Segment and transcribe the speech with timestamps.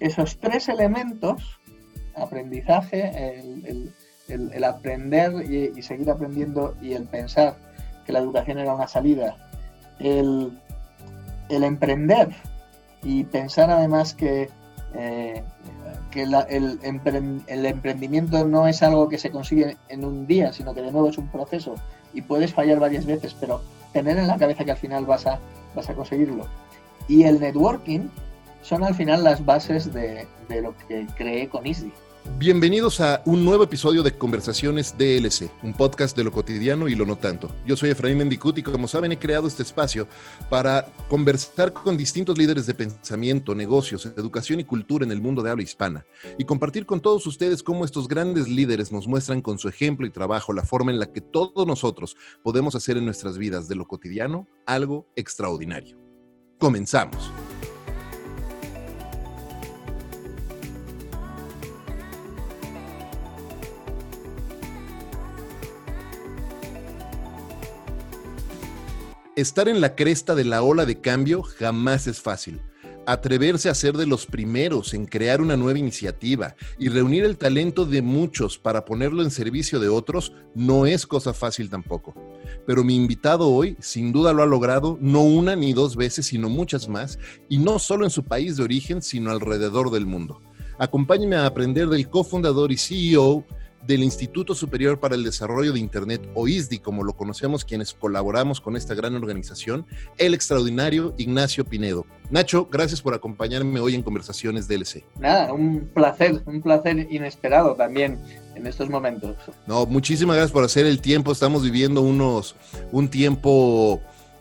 [0.00, 1.60] Esos tres elementos,
[2.14, 3.40] aprendizaje,
[4.28, 7.56] el, aprender y, seguir aprendiendo y el pensar
[8.04, 9.36] que la educación era una salida,
[9.98, 10.58] el,
[11.48, 12.28] emprender
[13.02, 14.48] y pensar además que,
[14.94, 15.42] eh,
[16.10, 20.92] que el, emprendimiento no es algo que se consigue en un día, sino que de
[20.92, 21.74] nuevo es un proceso
[22.14, 23.60] y puedes fallar varias veces, pero
[23.92, 25.38] tener en la cabeza que al final vas a,
[25.74, 26.46] vas a conseguirlo.
[27.08, 28.08] Y el networking,
[28.66, 30.26] son al final las bases de,
[30.60, 31.92] lo que creé con Easy.
[32.36, 37.06] Bienvenidos a un nuevo episodio de Conversaciones DLC, un podcast de lo cotidiano y lo
[37.06, 37.48] no tanto.
[37.64, 40.08] Yo soy Efraín Mendicut y como saben he creado este espacio
[40.50, 45.50] para conversar con distintos líderes de pensamiento, negocios, educación y cultura en el mundo de
[45.52, 46.04] habla hispana
[46.36, 50.10] y compartir con todos ustedes cómo estos grandes líderes nos muestran con su ejemplo y
[50.10, 53.86] trabajo la forma en la que todos nosotros podemos hacer en nuestras vidas de lo
[53.86, 55.96] cotidiano algo extraordinario.
[56.58, 57.30] Comenzamos.
[69.36, 72.62] Estar en la cresta de la ola de cambio jamás es fácil.
[73.06, 77.84] Atreverse a ser de los primeros en crear una nueva iniciativa y reunir el talento
[77.84, 82.14] de muchos para ponerlo en servicio de otros no es cosa fácil tampoco.
[82.66, 86.48] Pero mi invitado hoy sin duda lo ha logrado no una ni dos veces, sino
[86.48, 87.18] muchas más,
[87.50, 90.40] y no solo en su país de origen, sino alrededor del mundo.
[90.78, 93.44] Acompáñeme a aprender del cofundador y CEO
[93.86, 98.60] del Instituto Superior para el Desarrollo de Internet, o ISDI, como lo conocemos quienes colaboramos
[98.60, 99.86] con esta gran organización,
[100.18, 102.04] el extraordinario Ignacio Pinedo.
[102.30, 105.04] Nacho, gracias por acompañarme hoy en Conversaciones DLC.
[105.20, 108.18] Nada, un placer, un placer inesperado también
[108.54, 109.36] en estos momentos.
[109.66, 111.30] No, muchísimas gracias por hacer el tiempo.
[111.30, 112.56] Estamos viviendo unos,
[112.90, 114.00] un tiempo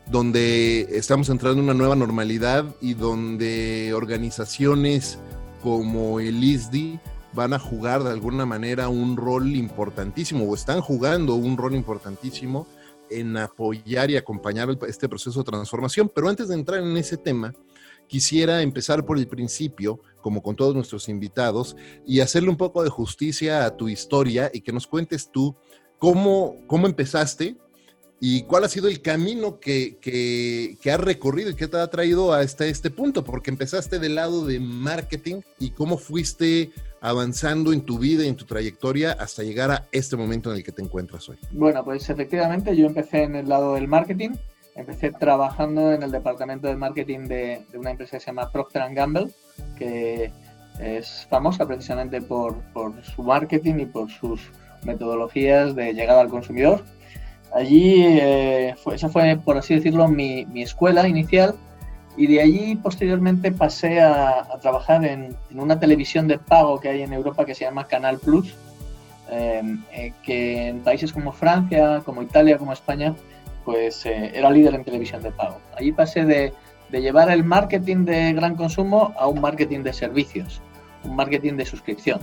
[0.10, 5.20] donde estamos entrando en una nueva normalidad y donde organizaciones
[5.62, 7.00] como el ISDI
[7.36, 12.66] van a jugar de alguna manera un rol importantísimo o están jugando un rol importantísimo
[13.10, 16.10] en apoyar y acompañar este proceso de transformación.
[16.14, 17.54] Pero antes de entrar en ese tema,
[18.08, 21.76] quisiera empezar por el principio, como con todos nuestros invitados,
[22.08, 25.56] y hacerle un poco de justicia a tu historia y que nos cuentes tú
[26.00, 27.58] cómo, cómo empezaste
[28.20, 32.34] y cuál ha sido el camino que, que, has recorrido y que te ha traído
[32.34, 36.72] hasta este punto, porque empezaste del lado de marketing y cómo fuiste
[37.06, 40.64] avanzando en tu vida y en tu trayectoria hasta llegar a este momento en el
[40.64, 41.38] que te encuentras hoy?
[41.52, 44.32] Bueno, pues efectivamente yo empecé en el lado del marketing.
[44.76, 49.28] Empecé trabajando en el departamento de marketing de, una empresa que se llama Procter Gamble,
[49.78, 50.32] que
[50.80, 54.42] es famosa precisamente por, por, su marketing y por sus
[54.84, 56.84] metodologías de llegada al consumidor.
[57.54, 61.56] Allí, eh, fue, esa fue, por así decirlo, mi, mi escuela inicial
[62.18, 67.14] y de allí posteriormente pasé a, trabajar en, una televisión de pago que hay en
[67.14, 68.56] Europa que se llama Canal Plus,
[69.30, 73.16] em, eh, que en países como Francia, como Italia, como España,
[73.66, 75.60] pues eh, era líder en televisión de pago.
[75.78, 76.54] Allí pasé de,
[76.92, 80.62] llevar el marketing de gran consumo a un marketing de servicios,
[81.04, 82.22] un marketing de suscripción.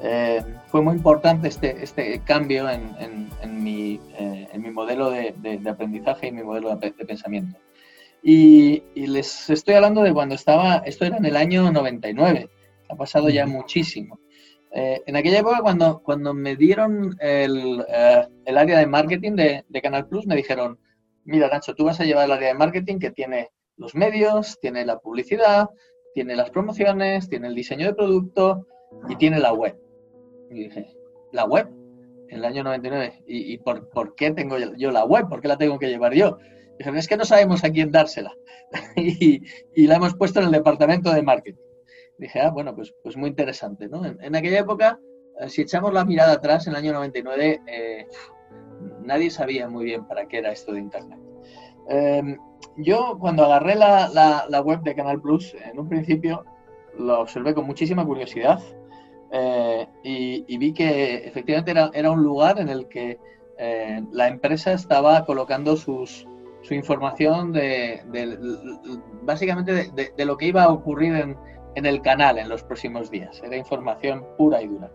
[0.00, 3.28] Em, fue muy importante este, este cambio en,
[3.60, 7.58] mi, eh, en mi, modelo de, de, aprendizaje y mi modelo de pensamiento.
[8.22, 12.50] Y, les estoy hablando de cuando estaba, esto era en el año 99,
[12.88, 14.20] ha pasado ya muchísimo.
[14.72, 19.64] Eh, en aquella época, cuando, cuando me dieron el, eh, el área de marketing de,
[19.68, 20.78] de, Canal Plus, me dijeron,
[21.24, 24.84] mira Nacho, tú vas a llevar el área de marketing que tiene los medios, tiene
[24.84, 25.68] la publicidad,
[26.14, 28.66] tiene las promociones, tiene el diseño de producto
[29.08, 29.78] y tiene la web.
[30.50, 30.94] Y dije,
[31.32, 31.68] ¿la web?
[32.28, 33.22] En el año 99.
[33.26, 35.28] ¿Y, y por, por, qué tengo yo la web?
[35.28, 36.38] ¿Por qué la tengo que llevar yo?
[36.78, 38.32] Dijeron, es que no sabemos a quién dársela.
[38.96, 39.42] y,
[39.86, 41.62] la hemos puesto en el departamento de marketing.
[42.18, 44.04] dije, ah, bueno, pues, pues muy interesante, ¿no?
[44.04, 45.00] En, aquella época,
[45.40, 48.06] eh, si echamos la mirada atrás, en el año 99, eh,
[49.02, 51.18] nadie sabía muy bien para qué era esto de Internet.
[51.88, 52.38] Em,
[52.76, 54.08] yo cuando agarré la,
[54.48, 56.44] la, web de Canal Plus, en un principio
[56.96, 58.60] lo observé con muchísima curiosidad
[59.32, 63.18] eh, y, vi que efectivamente era, era, un lugar en el que
[64.12, 66.28] la empresa estaba colocando sus,
[66.68, 68.02] su información de,
[69.22, 71.36] básicamente de, lo que iba a ocurrir en,
[71.74, 73.40] en, el canal en los próximos días.
[73.42, 74.90] Era información pura y dura.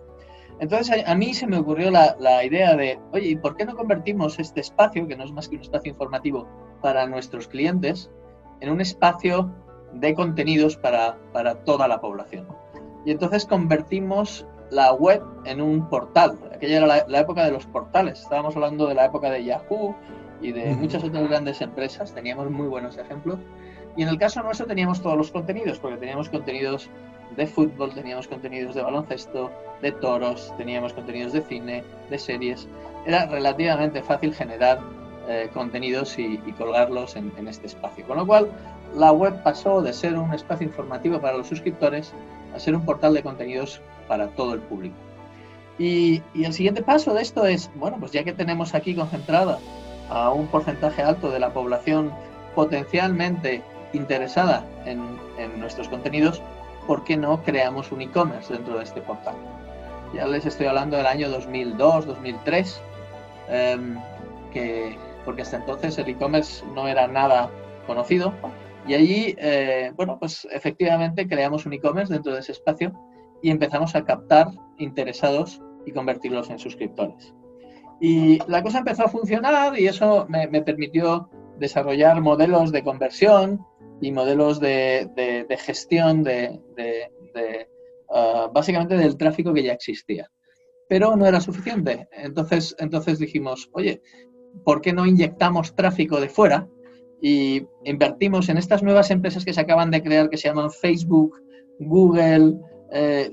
[0.60, 3.76] Entonces a, mí se me ocurrió la, la, idea de, oye, ¿y por qué no
[3.76, 6.48] convertimos este espacio, que no es más que un espacio informativo
[6.80, 8.12] para nuestros clientes,
[8.62, 9.52] en un espacio
[9.94, 12.48] de contenidos para, para toda la población?
[13.04, 16.38] Y entonces convertimos la web en un portal.
[16.54, 18.22] Aquella era la, la, época de los portales.
[18.22, 19.96] Estábamos hablando de la época de Yahoo,
[20.44, 23.40] y de muchas otras grandes empresas, teníamos muy buenos ejemplos.
[23.96, 26.90] Y en el caso nuestro teníamos todos los contenidos, porque teníamos contenidos
[27.36, 29.52] de fútbol, teníamos contenidos de baloncesto,
[29.82, 32.68] de toros, teníamos contenidos de cine, de series.
[33.06, 34.80] Era relativamente fácil generar
[35.30, 38.06] eh, contenidos y, colgarlos en, este espacio.
[38.06, 38.52] Con lo cual,
[38.96, 42.14] la web pasó de ser un espacio informativo para los suscriptores
[42.54, 44.96] a ser un portal de contenidos para todo el público.
[45.80, 49.58] Y, y el siguiente paso de esto es, bueno, pues ya que tenemos aquí concentrada
[50.10, 52.12] a un porcentaje alto de la población
[52.56, 53.64] potencialmente
[53.94, 55.02] interesada en,
[55.60, 56.42] nuestros contenidos,
[56.88, 59.36] ¿por qué no creamos un e-commerce dentro de este portal?
[60.14, 62.82] Ya les estoy hablando del año 2002, 2003,
[63.50, 63.98] em,
[64.52, 67.50] que, porque hasta entonces el e-commerce no era nada
[67.88, 68.34] conocido.
[68.86, 72.92] Y allí, eh, bueno, pues efectivamente creamos un e-commerce dentro de ese espacio
[73.42, 74.48] y empezamos a captar
[74.78, 77.34] interesados y convertirlos en suscriptores.
[78.00, 83.66] Y la cosa empezó a funcionar y eso me, permitió desarrollar modelos de conversión
[84.02, 86.60] y modelos de, gestión de,
[88.14, 90.30] ah, básicamente del tráfico que ya existía.
[90.90, 92.08] Pero no era suficiente.
[92.12, 94.02] Entonces, entonces dijimos, oye,
[94.66, 96.68] ¿por qué no inyectamos tráfico de fuera
[97.22, 101.42] y invertimos en estas nuevas empresas que se acaban de crear que se llaman Facebook,
[101.80, 102.58] Google?
[102.92, 103.32] Eh,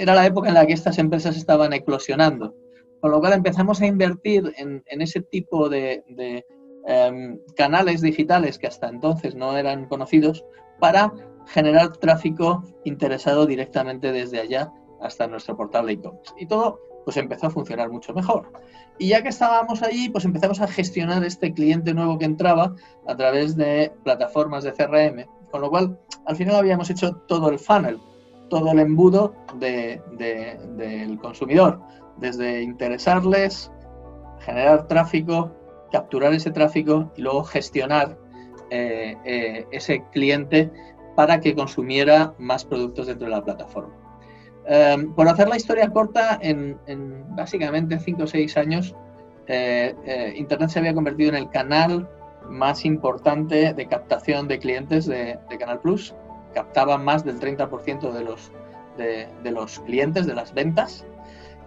[0.00, 2.54] era la época en la que estas empresas estaban eclosionando.
[3.00, 6.02] Con lo cual empezamos a invertir en, ese tipo de,
[6.86, 10.44] em, canales digitales que hasta entonces no eran conocidos
[10.80, 11.12] para
[11.46, 16.34] generar tráfico interesado directamente desde allá hasta nuestro portal de e-commerce.
[16.38, 18.50] Y todo pues empezó a funcionar mucho mejor.
[18.98, 22.74] Y ya que estábamos allí, pues empezamos a gestionar este cliente nuevo que entraba
[23.06, 27.60] a través de plataformas de CRM, con lo cual al final habíamos hecho todo el
[27.60, 28.00] funnel,
[28.48, 31.80] todo el embudo del consumidor,
[32.18, 33.70] desde interesarles,
[34.40, 35.52] generar tráfico,
[35.92, 38.16] capturar ese tráfico y luego gestionar
[38.70, 40.70] eh, eh, ese cliente
[41.14, 43.94] para que consumiera más productos dentro de la plataforma.
[44.66, 46.76] Em, por hacer la historia corta, en,
[47.36, 48.94] básicamente 5 o 6 años,
[49.46, 52.08] eh, Internet se había convertido en el canal
[52.48, 56.14] más importante de captación de clientes de, Canal Plus.
[56.56, 58.50] Captaba más del 30% de los,
[58.96, 61.04] de los clientes, de las ventas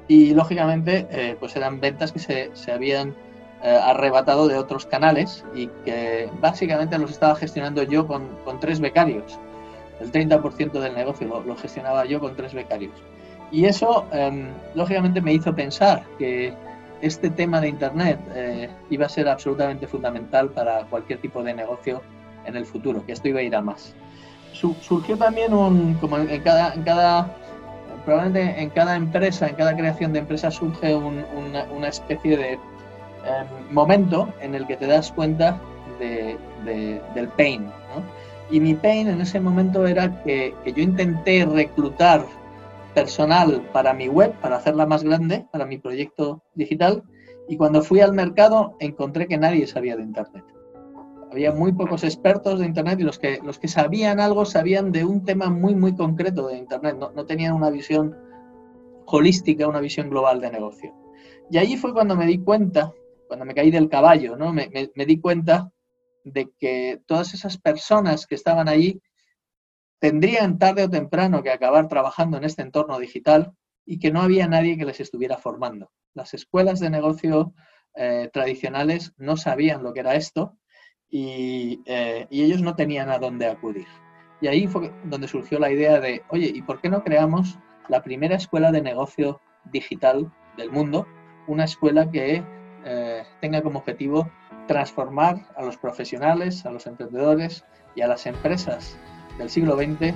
[0.09, 3.15] y lógicamente eh, pues eran ventas que se, se habían
[3.63, 8.81] eh, arrebatado de otros canales y que básicamente los estaba gestionando yo con, con tres
[8.81, 9.39] becarios.
[10.01, 12.94] El 30% del negocio lo, gestionaba yo con tres becarios.
[13.51, 16.53] Y eso em, lógicamente me hizo pensar que
[17.01, 22.01] este tema de Internet eh, iba a ser absolutamente fundamental para cualquier tipo de negocio
[22.46, 23.93] en el futuro, que esto iba a ir a más.
[24.53, 27.36] Surgió también un, como en cada, en cada
[28.06, 32.60] probablemente en cada empresa, en cada creación de empresa surge una, especie de em,
[33.72, 35.60] momento en el que te das cuenta
[36.00, 37.70] del pain.
[38.50, 42.25] Y mi pain en ese momento era que, yo intenté reclutar
[42.96, 47.03] personal para mi web, para hacerla más grande, para mi proyecto digital,
[47.48, 50.44] y cuando fui al mercado encontré que nadie sabía de Internet
[51.31, 55.05] había muy pocos expertos de Internet y los que, los que sabían algo sabían de
[55.05, 58.17] un tema muy, muy concreto de Internet, no, no tenían una visión
[59.05, 60.93] holística, una visión global de negocio.
[61.51, 62.91] Y ahí fue cuando me di cuenta,
[63.27, 64.51] cuando me caí del caballo, ¿no?
[64.53, 65.71] me, me, me di cuenta
[66.24, 69.01] de que todas esas personas que estaban allí
[70.00, 73.53] tendrían tarde o temprano que acabar trabajando en este entorno digital
[73.86, 75.91] y que no había nadie que les estuviera formando.
[76.13, 77.53] Las escuelas de negocio
[77.95, 80.57] eh, tradicionales no sabían lo que era esto
[81.12, 83.88] eh, y, ellos no tenían a dónde acudir.
[84.42, 88.01] Y ahí fue donde surgió la idea de, oye, ¿y por qué no creamos la
[88.01, 91.08] primera escuela de negocio digital del mundo?
[91.48, 92.44] Una escuela que
[92.86, 94.30] eh, tenga como objetivo
[94.68, 98.98] transformar a los profesionales, a los emprendedores y a las empresas
[99.38, 100.13] del siglo XX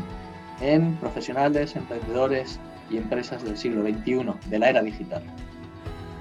[0.61, 2.59] en profesionales, emprendedores
[2.89, 5.23] y empresas del siglo XXI, de la era digital.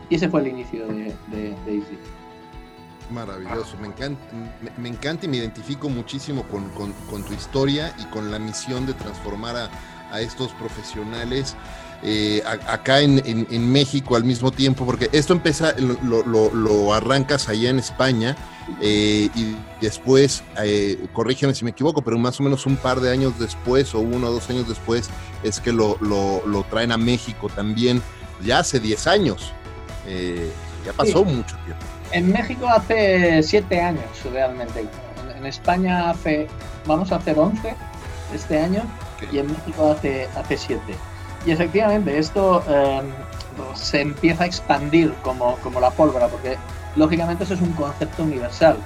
[0.09, 1.99] Y ese fue el inicio de, de, Easy.
[3.13, 4.21] Maravilloso, me encanta,
[4.79, 8.95] me, encanta y me identifico muchísimo con, con, tu historia y con la misión de
[8.95, 9.71] transformar a,
[10.11, 11.57] a estos profesionales
[12.05, 17.71] eh, acá en, en, México al mismo tiempo, porque esto empieza, lo, lo, arrancas allá
[17.71, 18.37] en España
[18.81, 23.13] eh, y después, eh, corrígeme si me equivoco, pero más o menos un par de
[23.13, 25.11] años después o uno o dos años después
[25.45, 28.03] es que lo, lo traen a México también,
[28.45, 29.53] ya hace 10 años,
[30.85, 31.87] ya pasó mucho tiempo.
[32.13, 36.47] En México hace 7 años realmente, en, en, España hace,
[36.87, 37.75] vamos a hacer 11
[38.35, 38.83] este año
[39.31, 40.81] y en México hace 7.
[41.47, 43.07] Y efectivamente, esto em,
[43.75, 46.57] se empieza a expandir como, como la pólvora, porque
[46.97, 48.77] lógicamente eso es un concepto universal.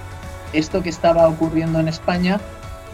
[0.52, 2.40] Esto que estaba ocurriendo en España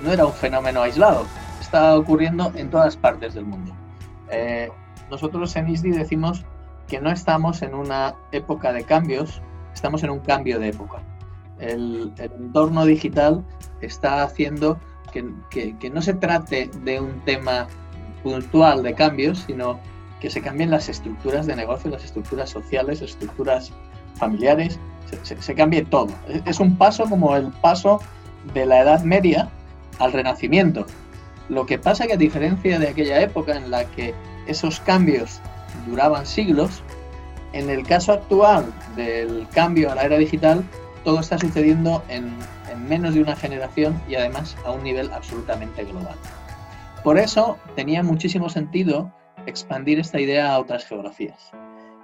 [0.02, 1.26] no era un fenómeno aislado,
[1.60, 3.72] estaba ocurriendo en todas partes del mundo.
[4.30, 4.70] Eh,
[5.10, 6.44] nosotros en ISDI decimos
[6.88, 9.42] que no estamos en una época de cambios,
[9.74, 11.02] estamos en un cambio de época.
[11.58, 13.44] El, entorno digital
[13.80, 14.78] está haciendo
[15.12, 17.66] que, que, no se trate de un tema
[18.22, 19.78] puntual de cambios, sino
[20.20, 23.72] que se cambien las estructuras de negocio, las estructuras sociales, las estructuras
[24.14, 24.78] familiares,
[25.22, 26.08] se, cambie todo.
[26.46, 28.00] Es, un paso como el paso
[28.54, 29.48] de la Edad Media
[29.98, 30.86] al Renacimiento.
[31.48, 34.14] Lo que pasa que a diferencia de aquella época en la que
[34.46, 35.40] esos cambios
[35.86, 36.82] duraban siglos,
[37.52, 40.64] en el caso actual del cambio a la era digital,
[41.04, 42.36] todo está sucediendo en
[42.88, 46.16] menos de una generación y además a un nivel absolutamente global.
[47.02, 49.12] Por eso tenía muchísimo sentido
[49.46, 51.50] expandir esta idea a otras geografías.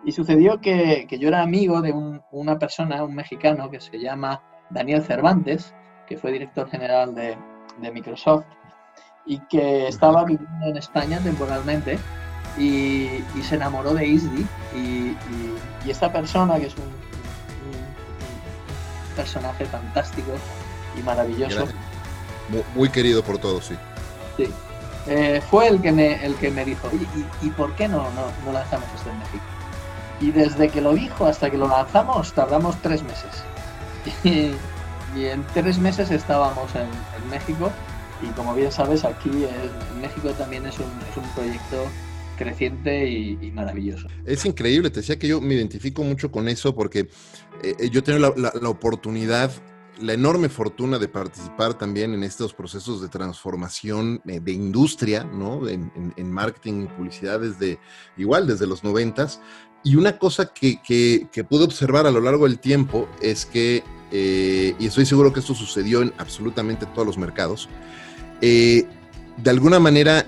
[0.05, 1.93] Y sucedió que, yo era amigo de
[2.31, 5.75] una persona, un mexicano, que se llama Daniel Cervantes,
[6.07, 7.37] que fue director general de,
[7.93, 8.45] Microsoft
[9.25, 11.97] y que estaba viviendo en España temporalmente
[12.59, 14.47] y, se enamoró de ISDI.
[14.75, 15.17] Y,
[15.89, 16.85] esta persona, que es un,
[19.17, 20.33] personaje fantástico
[20.97, 21.67] y maravilloso.
[22.75, 23.75] Muy, querido por todos, sí.
[24.37, 24.49] Sí.
[25.07, 26.91] Eh, fue el que me, el que me dijo,
[27.43, 28.07] ¿y, por qué no,
[28.45, 29.45] no, lanzamos esto en México?
[30.21, 33.43] Y desde que lo dijo hasta que lo lanzamos tardamos tres meses.
[35.17, 37.73] Y, en tres meses estábamos en, México
[38.23, 41.89] y como bien sabes aquí en México también es un, es un proyecto
[42.39, 44.07] creciente y, maravilloso.
[44.25, 47.09] Es increíble, te decía que yo me identifico mucho con eso porque
[47.63, 49.51] eh, yo tengo la, la oportunidad
[50.01, 55.69] la enorme fortuna de participar también en estos procesos de transformación eh, de industria, ¿no?
[55.69, 55.91] En,
[56.31, 57.79] marketing y publicidad desde,
[58.17, 59.41] igual desde los noventas.
[59.83, 64.75] Y una cosa que, que, pude observar a lo largo del tiempo es que, eh,
[64.79, 67.69] y estoy seguro que esto sucedió en absolutamente todos los mercados,
[68.41, 68.87] eh,
[69.37, 70.27] de alguna manera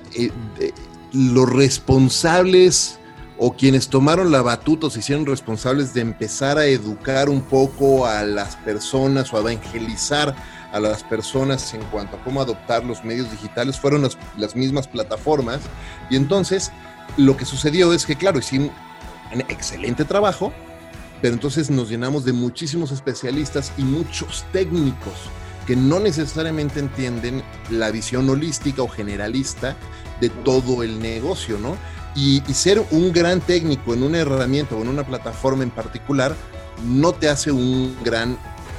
[1.12, 2.98] los responsables
[3.42, 8.06] o quienes tomaron la batuta o se hicieron responsables de empezar a educar un poco
[8.06, 10.36] a las personas o a evangelizar
[10.72, 15.60] a las personas en cuanto a cómo adoptar los medios digitales fueron las, mismas plataformas.
[16.10, 16.70] Y entonces
[17.16, 18.72] lo que sucedió es que, claro, hicimos
[19.32, 20.52] un excelente trabajo,
[21.22, 25.14] pero entonces nos llenamos de muchísimos especialistas y muchos técnicos
[25.66, 29.76] que no necesariamente entienden la visión holística o generalista
[30.20, 31.76] de todo el negocio, ¿no?
[32.14, 36.34] Y, ser un gran técnico en una herramienta o en una plataforma en particular
[36.84, 38.36] no te hace un gran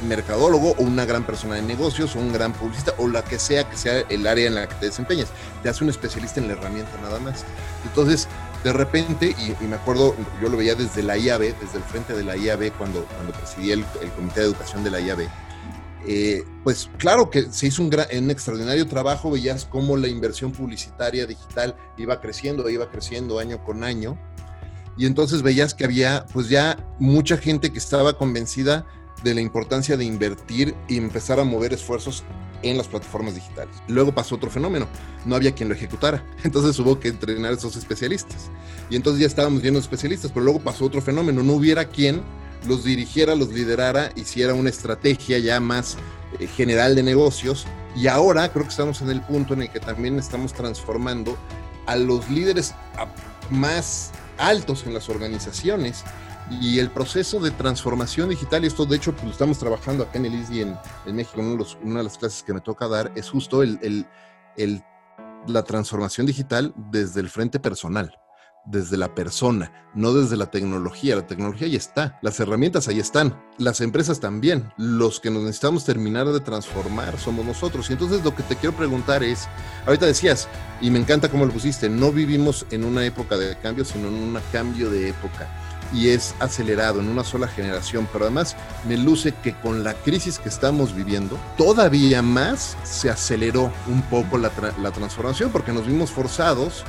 [0.07, 3.69] mercadólogo o una gran persona de negocios o un gran publicista o la que sea
[3.69, 5.27] que sea el área en la que te desempeñes.
[5.63, 7.45] Te hace un especialista en la herramienta nada más.
[7.85, 8.27] Entonces,
[8.63, 12.23] de repente, y, me acuerdo, yo lo veía desde la IAB, desde el frente de
[12.23, 15.27] la IAB, cuando, cuando presidía el, el Comité de Educación de la IAB,
[16.07, 17.93] eh, pues claro que se hizo un,
[18.31, 24.17] extraordinario trabajo, veías cómo la inversión publicitaria digital iba creciendo, iba creciendo año con año,
[24.97, 28.85] y entonces veías que había pues ya mucha gente que estaba convencida
[29.23, 32.23] de la importancia de invertir y empezar a mover esfuerzos
[32.63, 33.75] en las plataformas digitales.
[33.87, 34.87] Luego pasó otro fenómeno,
[35.25, 38.49] no había quien lo ejecutara, entonces hubo que entrenar a esos especialistas.
[38.89, 42.21] Y entonces ya estábamos viendo especialistas, pero luego pasó otro fenómeno, no hubiera quien
[42.65, 45.97] los dirigiera, los liderara, hiciera una estrategia ya más
[46.39, 47.65] eh, general de negocios.
[47.95, 51.37] Y ahora creo que estamos en el punto en el que también estamos transformando
[51.85, 52.73] a los líderes
[53.49, 56.03] más altos en las organizaciones
[56.49, 60.17] y el proceso de transformación digital, y esto de hecho pues, lo estamos trabajando acá
[60.17, 63.29] en el ISDI en, México, en una de las clases que me toca dar, es
[63.29, 64.05] justo el,
[65.47, 68.20] la transformación digital desde el frente personal
[68.65, 71.15] desde la persona, no desde la tecnología.
[71.15, 74.71] La tecnología ya está, las herramientas ahí están, las empresas también.
[74.77, 77.89] Los que nos necesitamos terminar de transformar somos nosotros.
[77.89, 79.47] Y entonces lo que te quiero preguntar es,
[79.85, 80.47] ahorita decías,
[80.79, 84.15] y me encanta cómo lo pusiste, no vivimos en una época de cambio, sino en
[84.15, 85.47] un cambio de época.
[85.93, 88.55] Y es acelerado en una sola generación, pero además
[88.87, 94.37] me luce que con la crisis que estamos viviendo, todavía más se aceleró un poco
[94.37, 94.51] la,
[94.81, 96.85] la transformación, porque nos vimos forzados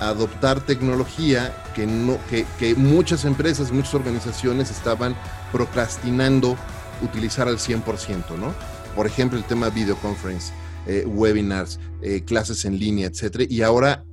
[0.00, 5.16] adoptar tecnología que, no, que, que muchas empresas, muchas organizaciones estaban
[5.52, 6.56] procrastinando
[7.02, 8.54] utilizar al 100%, ¿no?
[8.94, 10.52] Por ejemplo, el tema videoconference,
[10.86, 13.44] eh, webinars, eh, clases en línea, etcétera.
[13.48, 14.04] Y ahora,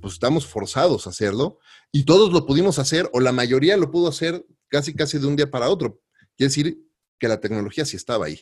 [0.00, 1.58] pues estamos forzados a hacerlo
[1.90, 5.36] y todos lo pudimos hacer, o la mayoría lo pudo hacer casi, casi de un
[5.36, 6.00] día para otro.
[6.36, 6.78] Quiere decir
[7.18, 8.40] que la tecnología sí estaba ahí.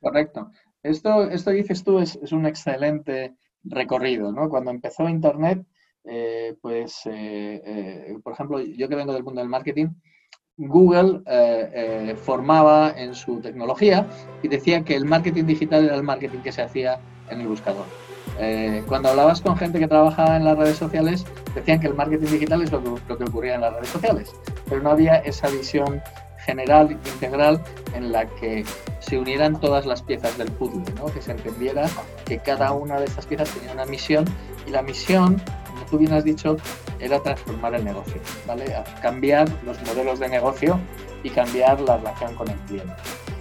[0.00, 0.50] Correcto.
[0.82, 4.48] Esto, esto dices tú es, es un excelente recorrido, ¿no?
[4.48, 5.64] Cuando empezó Internet,
[6.04, 9.88] eh, pues, eh, eh, por ejemplo, yo que vengo del mundo del marketing,
[10.56, 11.22] Google
[12.16, 14.06] formaba en su tecnología
[14.42, 17.86] y decía que el marketing digital era el marketing que se hacía en el buscador.
[18.86, 22.62] cuando hablabas con gente que trabajaba en las redes sociales, decían que el marketing digital
[22.62, 24.34] es lo que, lo que ocurría en las redes sociales,
[24.68, 26.02] pero no había esa visión
[26.44, 27.60] general, integral,
[27.94, 28.64] en la que
[29.00, 31.06] se unieran todas las piezas del puzzle, ¿no?
[31.06, 31.88] que se entendiera
[32.24, 34.24] que cada una de estas piezas tenía una misión
[34.66, 35.40] y la misión
[35.92, 36.56] tú bien has dicho,
[36.98, 38.64] era transformar el negocio, ¿vale?
[39.02, 40.80] cambiar los modelos de negocio
[41.22, 42.94] y cambiar la relación con el cliente.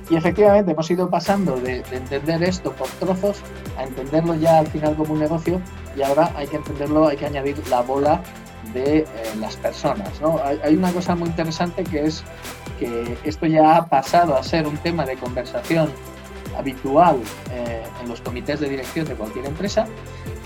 [0.10, 3.38] Y efectivamente hemos ido pasando de, entender esto por trozos
[3.78, 5.62] a entenderlo ya al final como un negocio
[5.96, 8.22] y ahora hay que entenderlo, hay que añadir la bola
[8.74, 9.06] de eh,
[9.40, 10.10] las personas.
[10.44, 12.26] Hay, hay, una cosa muy interesante que es
[12.78, 15.90] que esto ya ha pasado a ser un tema de conversación
[16.58, 17.18] habitual
[17.52, 19.88] eh, en los comités de dirección de cualquier empresa,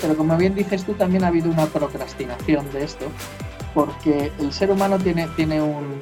[0.01, 3.05] pero como bien dices tú, también ha habido una procrastinación de esto,
[3.73, 6.01] porque el ser humano tiene, tiene un,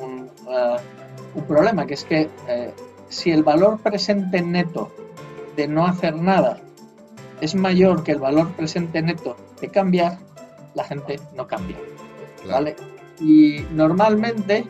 [0.00, 2.72] un, uh, problema, que es que eh,
[3.08, 4.92] si el valor presente neto
[5.56, 6.60] de no hacer nada
[7.40, 10.18] es mayor que el valor presente neto de cambiar,
[10.74, 11.76] la gente no cambia.
[12.48, 12.76] ¿vale?
[13.20, 14.64] Y normalmente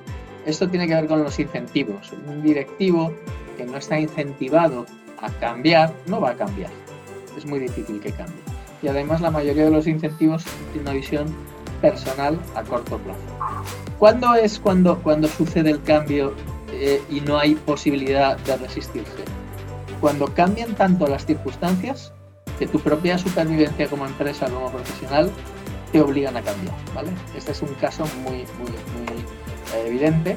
[0.47, 2.13] esto tiene que ver con los incentivos.
[2.27, 3.13] Un directivo
[3.65, 4.87] no está incentivado
[5.21, 6.71] a cambiar, no va a cambiar.
[7.37, 8.43] Es muy difícil que cambie.
[8.83, 11.27] Y además la mayoría de los incentivos tienen una visión
[11.81, 13.21] personal a corto plazo.
[13.99, 16.35] ¿Cuándo es cuando, cuando sucede el cambio
[16.73, 19.25] eh, y no hay posibilidad de resistirse?
[20.01, 22.13] Cuando cambian tanto las circunstancias
[22.59, 25.31] que tu propia supervivencia como empresa, como profesional,
[25.93, 26.75] te obligan a cambiar.
[26.95, 27.11] ¿vale?
[27.37, 30.37] Este es un caso muy, muy, muy evidente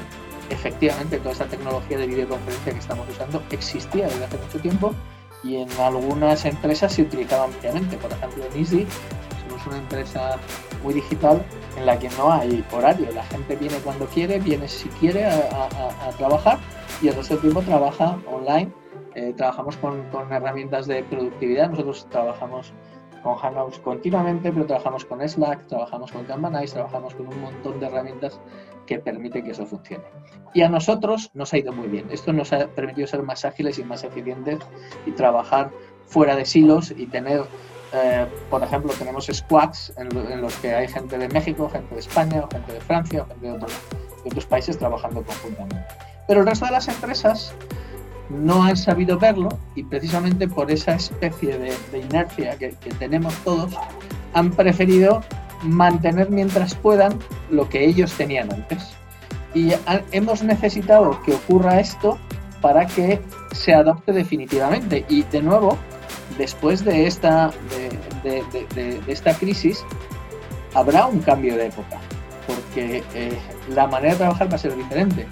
[0.50, 4.94] efectivamente toda esta tecnología de videoconferencia que estamos usando existía desde hace mucho tiempo
[5.42, 7.96] y en algunas empresas se utilizaba ampliamente.
[7.96, 8.86] Por ejemplo, en Easy
[9.48, 10.38] somos una empresa
[10.82, 11.44] muy digital
[11.76, 13.10] en la que no hay horario.
[13.12, 16.58] La gente viene cuando quiere, viene si quiere a, trabajar
[17.02, 18.72] y el resto del tiempo trabaja online.
[19.14, 21.70] Eh, trabajamos con, con herramientas de productividad.
[21.70, 22.72] Nosotros trabajamos
[23.26, 27.86] con Hangouts continuamente, pero trabajamos con Slack, trabajamos con Kanban trabajamos con un montón de
[27.86, 28.38] herramientas
[28.86, 30.04] que permiten que eso funcione.
[30.54, 32.06] Y a nosotros nos ha ido muy bien.
[32.12, 34.60] Esto nos ha permitido ser más ágiles y más eficientes
[35.06, 35.72] y trabajar
[36.06, 37.42] fuera de silos y tener,
[37.92, 42.44] eh, por ejemplo, tenemos squads en, los que hay gente de México, gente de España,
[42.52, 43.72] gente de Francia, gente de otros,
[44.22, 45.84] de otros países trabajando conjuntamente.
[46.28, 47.52] Pero el resto de las empresas
[48.28, 53.74] no han sabido verlo y precisamente por esa especie de, inercia que, tenemos todos,
[54.34, 55.22] han preferido
[55.62, 57.18] mantener mientras puedan
[57.50, 58.96] lo que ellos tenían antes.
[59.54, 59.72] Y
[60.12, 62.18] hemos necesitado que ocurra esto
[62.60, 63.20] para que
[63.52, 65.04] se adopte definitivamente.
[65.08, 65.78] Y de nuevo,
[66.36, 67.52] después de esta,
[68.22, 69.82] de, esta crisis,
[70.74, 71.98] habrá un cambio de época,
[72.46, 73.38] porque eh,
[73.74, 75.26] la manera de trabajar va a ser diferente.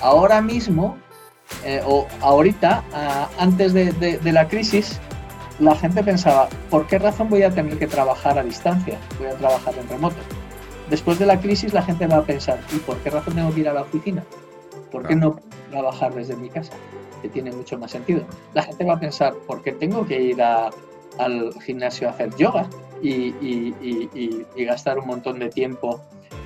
[0.00, 0.96] Ahora mismo
[1.66, 2.84] eh, o ahorita,
[3.38, 5.00] antes de, la crisis,
[5.58, 9.00] la gente pensaba, ¿por qué razón voy a tener que trabajar a distancia?
[9.18, 10.14] Voy a trabajar en remoto.
[10.88, 13.62] Después de la crisis, la gente va a pensar, ¿y por qué razón tengo que
[13.62, 14.22] ir a la oficina?
[14.92, 15.40] ¿Por qué no
[15.72, 16.72] trabajar desde mi casa?
[17.20, 18.22] Que tiene mucho más sentido.
[18.54, 22.68] La gente va a pensar, ¿por qué tengo que ir al gimnasio a hacer yoga
[23.02, 26.00] y, y, gastar un montón de tiempo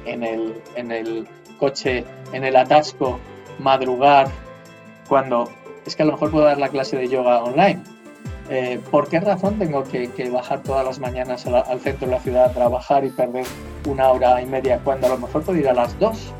[0.06, 1.28] en el, en el
[1.58, 3.20] coche, en el atasco,
[3.58, 4.30] madrugar,
[5.10, 5.50] cuando
[5.84, 7.82] es que a lo mejor puedo dar la clase de yoga online.
[8.48, 12.44] Eh, ¿Por qué razón tengo que, bajar todas las mañanas al centro de la ciudad
[12.46, 13.44] a trabajar y perder
[13.88, 16.32] una hora y media cuando a lo mejor puedo ir a las dos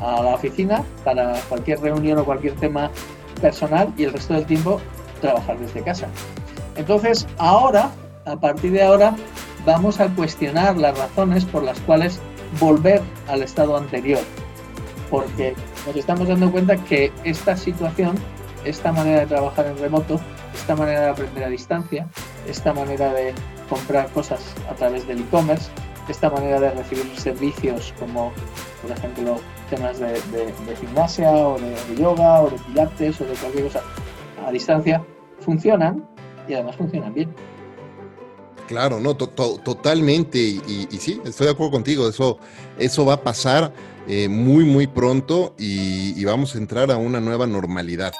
[0.00, 2.90] a la oficina para cualquier reunión o cualquier tema
[3.40, 4.80] personal y el resto del tiempo
[5.20, 6.06] trabajar desde casa?
[6.76, 7.90] Entonces, ahora,
[8.24, 9.16] a partir de ahora,
[9.66, 12.20] vamos a cuestionar las razones por las cuales
[12.60, 14.20] volver al estado anterior,
[15.10, 15.54] porque
[15.86, 18.16] nos estamos dando cuenta que esta situación,
[18.64, 20.20] esta manera de trabajar en remoto,
[20.54, 22.08] esta manera de aprender a distancia,
[22.48, 23.34] esta manera de
[23.68, 24.40] comprar cosas
[24.70, 25.70] a través del e-commerce,
[26.08, 28.32] esta manera de recibir servicios como,
[28.82, 29.40] por ejemplo,
[29.70, 30.20] temas de,
[30.80, 33.82] gimnasia o de, yoga o de pilates o de cualquier cosa
[34.46, 35.04] a distancia,
[35.40, 36.06] funcionan
[36.48, 37.34] y además funcionan bien.
[38.66, 40.38] Claro, no, totalmente.
[40.38, 42.08] Y, sí, estoy de acuerdo contigo.
[42.08, 42.38] Eso,
[42.78, 43.72] eso va a pasar
[44.08, 48.12] eh, muy, muy pronto y, vamos a entrar a una nueva normalidad.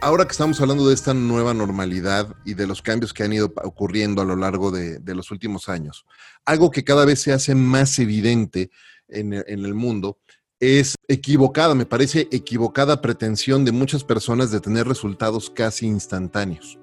[0.00, 3.52] Ahora que estamos hablando de esta nueva normalidad y de los cambios que han ido
[3.62, 6.04] ocurriendo a lo largo de, los últimos años,
[6.44, 8.70] algo que cada vez se hace más evidente
[9.08, 10.18] en, en el mundo
[10.58, 16.78] es equivocada, me parece equivocada pretensión de muchas personas de tener resultados casi instantáneos.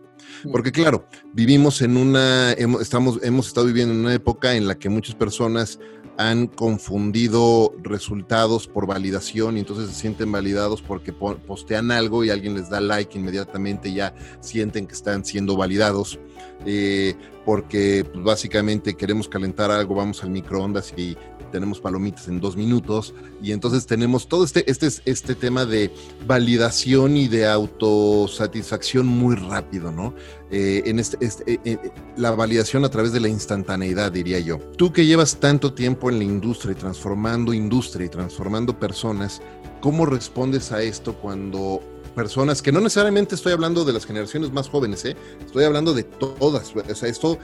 [0.52, 4.90] Porque claro, vivimos en una, estamos, hemos estado viviendo en una época en la que
[4.90, 5.80] muchas personas
[6.20, 12.56] han confundido resultados por validación y entonces se sienten validados porque postean algo y alguien
[12.56, 16.20] les da like inmediatamente ya sienten que están siendo validados.
[16.66, 21.16] Eh, porque pues, básicamente queremos calentar algo, vamos al microondas y
[21.50, 25.92] tenemos palomitas en dos minutos y entonces tenemos todo este, este, este tema de
[26.28, 30.14] validación y de autosatisfacción muy rápido, ¿no?
[30.52, 34.58] Eh, en este, este eh, eh, la validación a través de la instantaneidad, diría yo.
[34.78, 39.42] Tú que llevas tanto tiempo en la industria y transformando industria y transformando personas,
[39.82, 41.82] ¿cómo respondes a esto cuando
[42.20, 46.74] personas que no necesariamente estoy hablando de las generaciones más jóvenes, estoy hablando de todas.
[46.76, 47.38] O sea, esto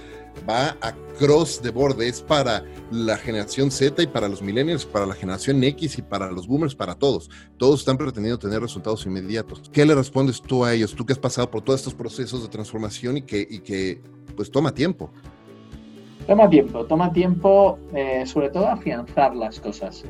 [0.47, 5.05] va a cross de borde, es para la generación Z y para los millennials, para
[5.05, 7.29] la generación X y para los boomers, para todos.
[7.57, 9.69] Todos están pretendiendo tener resultados inmediatos.
[9.71, 10.93] ¿Qué le respondes tú a ellos?
[10.93, 14.01] Tú que has pasado por todos estos procesos de transformación y que, y que
[14.35, 15.09] pues toma tiempo.
[16.27, 20.03] Toma tiempo, toma tiempo, eh, sobre todo afianzar las cosas.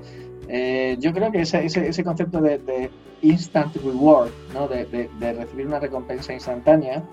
[0.48, 2.90] Eh, yo creo que ese, ese, concepto de,
[3.22, 4.68] instant reward, ¿no?
[4.68, 7.04] de, de, recibir una recompensa instantánea,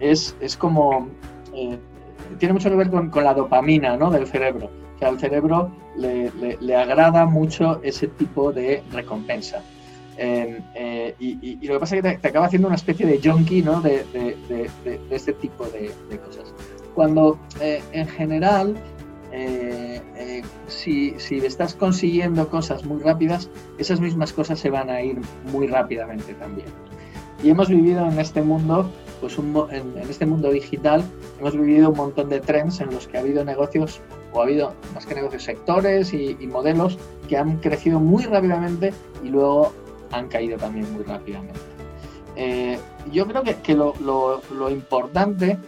[0.00, 1.08] es, es como...
[1.54, 1.78] Eh,
[2.38, 4.10] tiene mucho que ver con, con, la dopamina ¿no?
[4.10, 4.70] del cerebro.
[4.98, 9.62] que al cerebro le, le, agrada mucho ese tipo de recompensa.
[10.16, 13.20] Em, eh, y, y, lo que pasa es que te, acaba haciendo una especie de
[13.22, 13.80] junkie ¿no?
[13.80, 14.36] de, de,
[14.84, 16.52] de, este tipo de, cosas.
[16.94, 18.76] Cuando en general
[19.34, 25.00] eh, eh, si, si, estás consiguiendo cosas muy rápidas, esas mismas cosas se van a
[25.00, 25.18] ir
[25.50, 26.68] muy rápidamente también.
[27.42, 28.90] Y hemos vivido en este mundo,
[29.22, 31.02] pues en, este mundo digital,
[31.38, 34.74] hemos vivido un montón de trends en los que ha habido negocios, o ha habido
[34.92, 38.92] más que negocios, sectores y, modelos que han crecido muy rápidamente
[39.24, 39.72] y luego
[40.10, 41.60] han caído también muy rápidamente.
[42.36, 42.78] Eh,
[43.10, 45.58] yo creo que, lo importante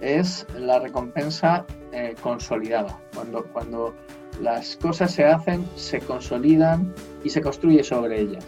[0.00, 2.98] es la recompensa eh, consolidada.
[3.14, 3.94] Cuando, cuando
[4.40, 8.44] las cosas se hacen, se consolidan y se construye sobre ellas.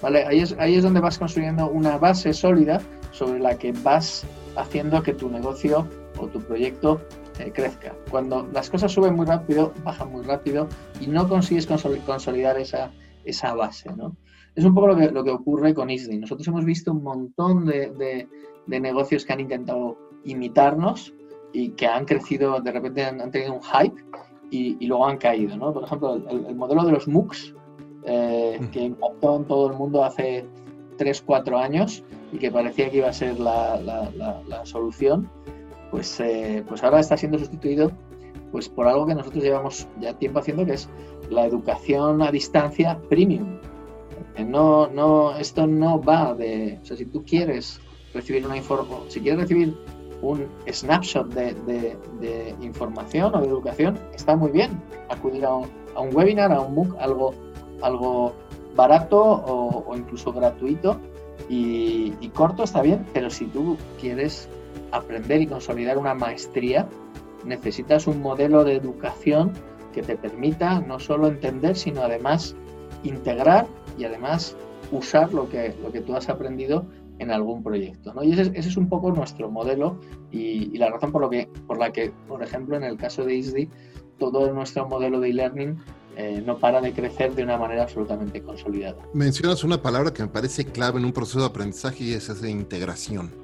[0.00, 0.24] ¿vale?
[0.24, 2.80] Ahí, es, ahí es donde vas construyendo una base sólida
[3.14, 5.86] sobre la que vas haciendo que tu negocio
[6.18, 7.00] o tu proyecto
[7.38, 7.94] eh, crezca.
[8.10, 10.68] Cuando las cosas suben muy rápido, bajan muy rápido
[11.00, 12.90] y no consigues consolidar esa,
[13.24, 13.90] esa base.
[13.94, 14.16] ¿no?
[14.54, 16.18] Es un poco lo que, lo que ocurre con ISDI.
[16.18, 18.28] Nosotros hemos visto un montón de, de,
[18.66, 21.14] de negocios que han intentado imitarnos
[21.52, 24.02] y que han crecido, de repente han, tenido un hype
[24.50, 25.56] y, luego han caído.
[25.56, 25.72] ¿no?
[25.72, 27.54] Por ejemplo, el, modelo de los MOOCs,
[28.06, 30.44] eh, que impactó en todo el mundo hace
[30.98, 35.30] 3-4 años y que parecía que iba a ser la, la, solución,
[35.90, 37.92] pues, eh, pues ahora está siendo sustituido
[38.50, 40.88] pues por algo que nosotros llevamos ya tiempo haciendo, que es
[41.30, 43.58] la educación a distancia premium.
[44.46, 47.80] No, no, esto no va de, o sea, si tú quieres
[48.12, 49.76] recibir una información, si quieres recibir
[50.22, 54.80] un snapshot de, información o de educación, está muy bien.
[55.08, 55.68] Acudir a un,
[56.12, 57.34] webinar, a un MOOC, algo,
[57.82, 58.34] algo
[58.74, 61.00] barato o, incluso gratuito
[61.48, 64.48] y, corto está bien, pero si tú quieres
[64.90, 66.88] aprender y consolidar una maestría,
[67.44, 69.52] necesitas un modelo de educación
[69.92, 72.56] que te permita no solo entender, sino además
[73.04, 73.66] integrar
[73.98, 74.56] y además
[74.90, 76.86] usar lo que, lo que tú has aprendido
[77.18, 78.12] en algún proyecto.
[78.12, 78.24] ¿no?
[78.24, 81.92] Y ese, es un poco nuestro modelo y, la razón por, lo que, por la
[81.92, 83.68] que, por ejemplo, en el caso de ISDI,
[84.18, 85.76] todo nuestro modelo de e-learning
[86.16, 88.96] eh, no para de crecer de una manera absolutamente consolidada.
[89.12, 92.48] Mencionas una palabra que me parece clave en un proceso de aprendizaje y es esa
[92.48, 93.43] integración.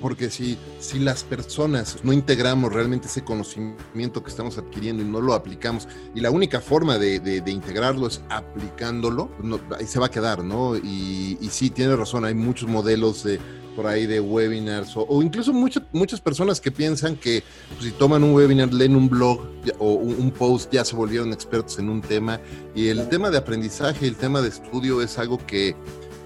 [0.00, 5.20] Porque si, si las personas no integramos realmente ese conocimiento que estamos adquiriendo y no
[5.20, 9.30] lo aplicamos, y la única forma de, de, integrarlo es aplicándolo,
[9.78, 10.76] ahí se va a quedar, ¿no?
[10.76, 13.38] Y, y sí, tiene razón, hay muchos modelos de
[13.76, 17.44] por ahí de webinars o, incluso muchas muchas personas que piensan que
[17.74, 19.40] pues, si toman un webinar, leen un blog
[19.78, 22.40] o un, post, ya se volvieron expertos en un tema.
[22.74, 25.76] Y el tema de aprendizaje, el tema de estudio es algo que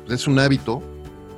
[0.07, 0.81] pues, es un hábito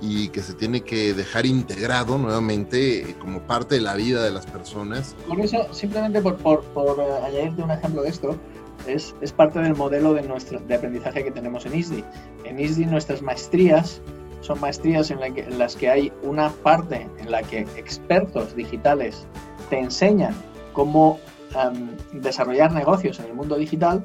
[0.03, 4.33] y que se tiene que dejar integrado nuevamente eh, como parte de la vida de
[4.33, 5.15] las personas.
[5.29, 8.37] Con eso, simplemente por, por, por eh, añadirte un ejemplo de esto,
[8.89, 12.05] es, es, parte del modelo de, nuestro, de aprendizaje que tenemos en ISDI.
[12.45, 14.03] En ISDI nuestras maestrías
[14.41, 15.21] son maestrías en,
[15.57, 19.25] las que hay una parte en la que expertos digitales
[19.71, 20.35] te enseñan
[20.73, 21.21] cómo
[21.55, 24.05] em, desarrollar negocios en el mundo digital,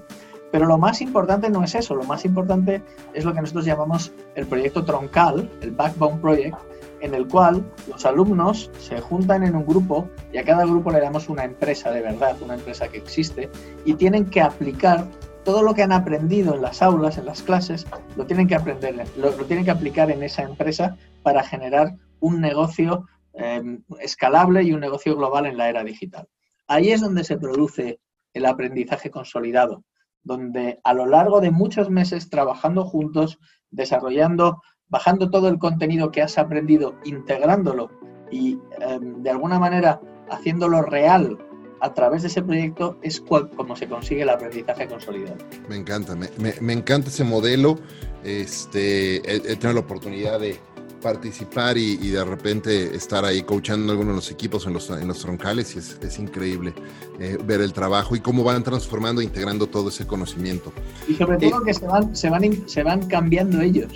[0.52, 2.82] pero lo más importante no es eso, lo más importante
[3.14, 6.58] es lo que nosotros llamamos el proyecto troncal, el Backbone Project,
[7.02, 11.00] en el cual los alumnos se juntan en un grupo y a cada grupo le
[11.00, 13.50] damos una empresa de verdad, una empresa que existe,
[13.86, 15.06] y tienen que aplicar
[15.44, 19.08] todo lo que han aprendido en las aulas, en las clases, lo tienen que aprender,
[19.16, 24.82] lo, tienen que aplicar en esa empresa para generar un negocio em, escalable y un
[24.82, 26.28] negocio global en la era digital.
[26.68, 28.00] Ahí es donde se produce
[28.34, 29.84] el aprendizaje consolidado,
[30.28, 33.40] donde a lo largo de muchos meses trabajando juntos,
[33.72, 37.90] desarrollando, bajando todo el contenido que has aprendido, integrándolo
[38.30, 41.38] y em, de alguna manera haciéndolo real
[41.80, 45.38] a través de ese proyecto es como se consigue el aprendizaje consolidado.
[45.70, 47.78] Me encanta, me, encanta ese modelo.
[48.24, 50.60] Este, he, tenido la oportunidad de
[51.02, 55.20] participar y, de repente estar ahí coachando algunos de los equipos en los, en los
[55.20, 56.74] troncales y es, increíble
[57.20, 60.72] eh, ver el trabajo y cómo van transformando e integrando todo ese conocimiento.
[61.08, 63.92] Y sobre todo eh, que se van, se, van, se van cambiando ellos.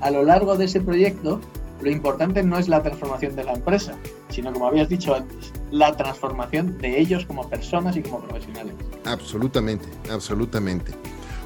[0.00, 1.40] A lo largo de ese proyecto,
[1.82, 3.94] lo importante no es la transformación de la empresa,
[4.28, 8.74] sino como habías dicho antes, la transformación de ellos como personas y como profesionales.
[9.04, 10.92] Absolutamente, absolutamente.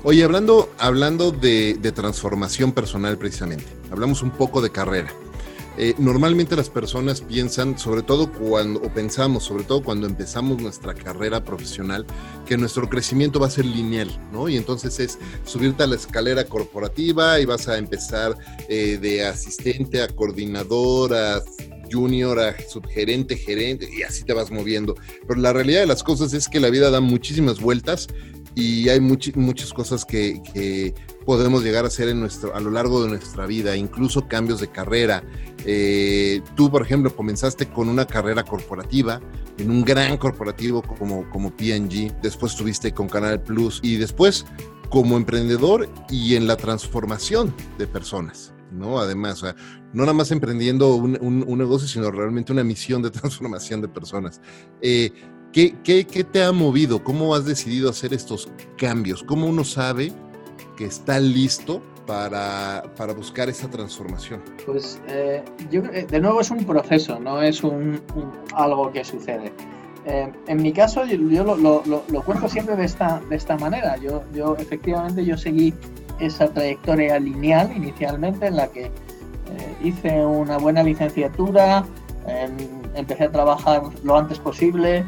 [0.06, 5.10] Oye, hablando, hablando de, transformación personal precisamente, hablamos un poco de carrera.
[5.78, 11.42] Eh, normalmente las personas piensan, sobre todo cuando, pensamos, sobre todo cuando empezamos nuestra carrera
[11.42, 12.04] profesional,
[12.44, 14.46] que nuestro crecimiento va a ser lineal, ¿no?
[14.50, 18.36] Y entonces es subirte a la escalera corporativa y vas a empezar
[18.68, 21.42] eh, de asistente a coordinador, a
[21.90, 24.96] junior a subgerente, gerente, y así te vas moviendo.
[25.26, 28.08] Pero la realidad de las cosas es que la vida da muchísimas vueltas
[28.54, 33.08] y hay muchas cosas que, podemos llegar a hacer en nuestro, a lo largo de
[33.08, 35.24] nuestra vida, incluso cambios de carrera.
[35.64, 39.22] Eh, tú, por ejemplo, comenzaste con una carrera corporativa
[39.56, 44.44] en un gran corporativo como, como PNG, después estuviste con Canal Plus y después
[44.90, 48.52] como emprendedor y en la transformación de personas.
[48.70, 48.98] ¿no?
[48.98, 49.42] Además,
[49.92, 54.40] no nada más emprendiendo un, negocio, sino realmente una misión de transformación de personas.
[54.80, 55.12] Eh,
[55.54, 57.02] ¿qué, te ha movido?
[57.02, 59.22] ¿Cómo has decidido hacer estos cambios?
[59.22, 60.12] ¿Cómo uno sabe
[60.76, 62.82] que está listo para,
[63.16, 64.42] buscar esa transformación?
[64.66, 68.00] Pues eh, yo, de nuevo es un proceso, no es un,
[68.54, 69.52] algo que sucede.
[70.06, 73.96] Eh, en mi caso, yo, lo, cuento siempre de esta, de esta manera.
[73.98, 75.72] Yo, yo efectivamente yo seguí
[76.18, 78.90] esa trayectoria lineal inicialmente en la que eh,
[79.82, 81.84] hice una buena licenciatura,
[82.26, 82.56] em,
[82.94, 85.04] empecé a trabajar lo antes posible,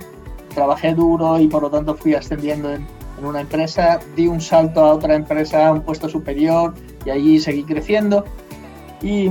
[0.56, 2.86] trabajé duro y por lo tanto fui ascendiendo en,
[3.22, 6.74] una empresa, di un salto a otra empresa, a un puesto superior
[7.06, 8.24] y allí seguí creciendo.
[9.00, 9.28] Y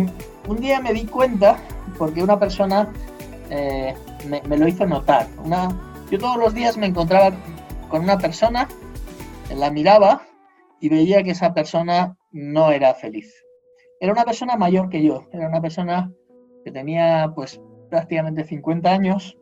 [0.47, 1.59] un día me di cuenta,
[1.97, 2.91] porque una persona
[3.51, 3.93] eh,
[4.27, 5.69] me, me, lo hizo notar, una,
[6.09, 7.35] yo todos los días me encontraba
[7.89, 8.67] con una persona,
[9.55, 10.23] la miraba
[10.79, 13.31] y veía que esa persona no era feliz.
[13.99, 16.11] Era una persona mayor que yo, era una persona
[16.63, 17.61] que tenía pues
[17.91, 19.37] prácticamente 50 años,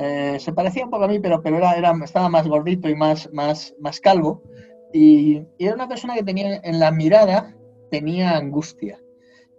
[0.00, 2.94] eh, se parecía un poco a mí, pero, pero era, era, estaba más gordito y
[2.94, 4.44] más, más, más calvo,
[4.92, 7.56] y, era una persona que tenía en la mirada,
[7.90, 9.02] tenía angustia.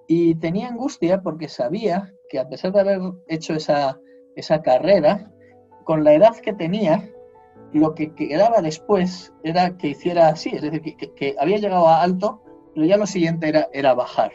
[0.07, 3.99] Y tenía angustia porque sabía que a pesar de haber hecho esa,
[4.37, 5.29] esa carrera,
[5.83, 7.11] con la edad que tenía,
[7.73, 12.41] lo que quedaba después era que hiciera así, es decir, que, había llegado a alto,
[12.73, 14.31] pero ya lo siguiente era, era bajar.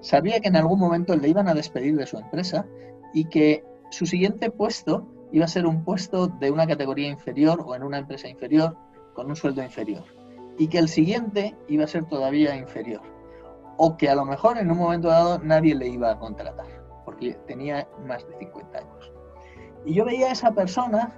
[0.00, 2.66] Sabía que en algún momento le iban a despedir de su empresa
[3.14, 7.74] y que su siguiente puesto iba a ser un puesto de una categoría inferior o
[7.74, 8.76] en una empresa inferior
[9.14, 10.04] con un sueldo inferior.
[10.58, 13.02] Y que el siguiente iba a ser todavía inferior.
[13.76, 16.66] O que a lo mejor en un momento dado nadie le iba a contratar,
[17.04, 19.12] porque tenía más de 50 años.
[19.84, 21.12] Y yo veía a esa persona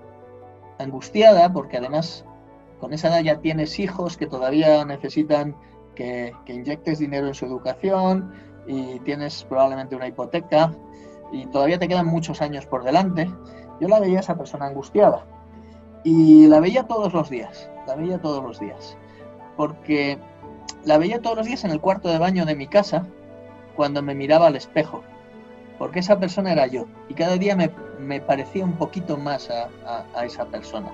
[0.78, 2.24] angustiada porque además
[2.80, 5.56] con esa edad ya tienes hijos que todavía necesitan
[5.94, 8.32] que, inyectes dinero en su educación
[8.66, 10.72] y tienes probablemente una hipoteca
[11.32, 13.28] y todavía te quedan muchos años por delante,
[13.80, 15.24] yo la veía a esa persona angustiada.
[16.04, 18.96] Y la veía todos los días, la veía todos los días.
[19.56, 20.18] Porque
[20.84, 23.06] la veía todos los días en el cuarto de baño de mi casa
[23.76, 25.02] cuando me miraba al espejo.
[25.78, 26.86] Porque esa persona era yo.
[27.08, 30.90] Y cada día me, parecía un poquito más a, esa persona.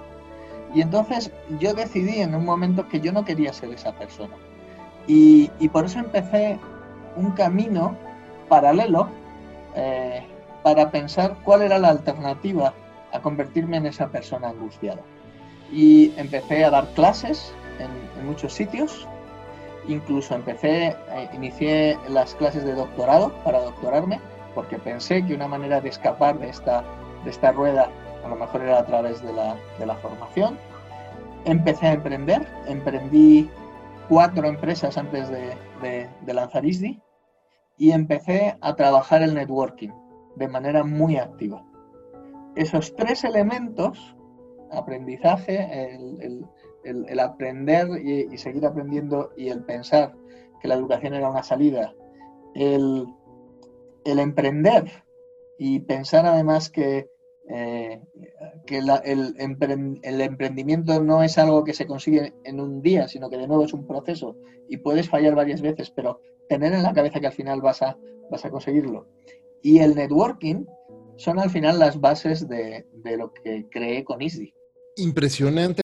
[0.74, 4.34] Y entonces yo decidí en un momento que yo no quería ser esa persona.
[5.06, 6.58] Y, por eso empecé
[7.16, 7.96] un camino
[8.48, 9.08] paralelo
[9.74, 10.26] eh,
[10.64, 12.72] para pensar cuál era la alternativa
[13.12, 15.02] a convertirme en esa persona angustiada.
[15.70, 19.06] Y empecé a dar clases en, muchos sitios,
[19.86, 24.18] incluso empecé, eh, inicié las clases de doctorado para doctorarme,
[24.54, 26.82] porque pensé que una manera de escapar de esta,
[27.24, 27.90] de esta rueda
[28.24, 30.56] a lo mejor era a través de la, de la formación.
[31.44, 33.50] Empecé a emprender, emprendí
[34.08, 36.98] cuatro empresas antes de, lanzar ISDI
[37.76, 39.90] y empecé a trabajar el networking
[40.36, 41.64] de manera muy activa.
[42.56, 44.16] Esos tres elementos,
[44.70, 45.96] aprendizaje,
[46.84, 50.14] el, aprender y, seguir aprendiendo y el pensar
[50.60, 51.94] que la educación era una salida,
[52.54, 53.06] el,
[54.04, 54.84] emprender
[55.58, 57.08] y pensar además que,
[57.48, 58.00] eh,
[58.66, 58.90] que el,
[60.02, 63.64] el, emprendimiento no es algo que se consigue en un día, sino que de nuevo
[63.64, 64.36] es un proceso
[64.68, 67.96] y puedes fallar varias veces, pero tener en la cabeza que al final vas a,
[68.30, 69.06] vas a conseguirlo
[69.64, 70.66] y el networking
[71.16, 74.52] son al final las bases de, de lo que creé con Easy.
[74.96, 75.83] Impresionante.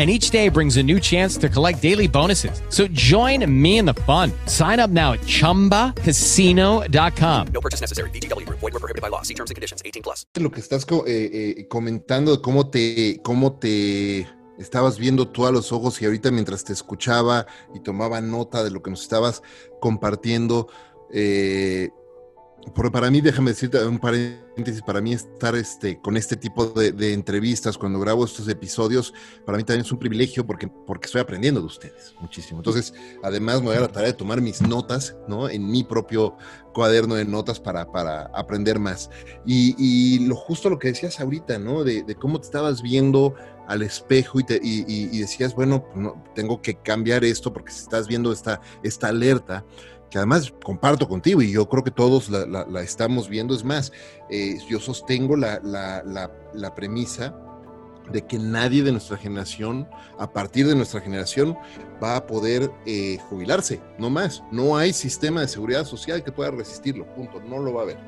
[0.00, 2.62] and each day brings a new chance to collect daily bonuses.
[2.70, 4.32] So join me in the fun.
[4.46, 7.46] Sign up now at ChumbaCasino.com.
[7.52, 8.08] No purchase necessary.
[8.10, 8.48] BGW.
[8.48, 9.20] Void were prohibited by law.
[9.20, 9.82] See terms and conditions.
[9.84, 10.24] 18 plus.
[10.36, 14.26] Lo que estás eh, eh, comentando cómo te, cómo te
[14.58, 18.70] estabas viendo tú a los ojos y ahorita mientras te escuchaba y tomaba nota de
[18.70, 19.42] lo que nos estabas
[19.80, 20.68] compartiendo,
[21.12, 21.90] eh,
[22.74, 27.12] porque para mí, déjame decirte un paréntesis, para mí estar este, con este tipo de,
[27.12, 29.14] entrevistas, cuando grabo estos episodios,
[29.46, 32.60] para mí también es un privilegio porque, porque estoy aprendiendo de ustedes muchísimo.
[32.60, 32.92] Entonces,
[33.22, 35.48] además me voy a la tarea de tomar mis notas, ¿no?
[35.48, 36.36] En mi propio
[36.74, 39.10] cuaderno de notas para, para aprender más.
[39.46, 41.82] Y, lo justo lo que decías ahorita, ¿no?
[41.82, 43.34] De, cómo te estabas viendo
[43.68, 48.06] al espejo y, te, y, decías, bueno, no, tengo que cambiar esto porque si estás
[48.06, 49.64] viendo esta, esta alerta
[50.10, 53.54] que además comparto contigo y yo creo que todos la, estamos viendo.
[53.54, 53.92] Es más,
[54.28, 57.34] eh, yo sostengo la, la, premisa
[58.12, 61.56] de que nadie de nuestra generación, a partir de nuestra generación,
[62.02, 64.42] va a poder eh, jubilarse, no más.
[64.50, 67.98] No hay sistema de seguridad social que pueda resistirlo, punto, no lo va a haber.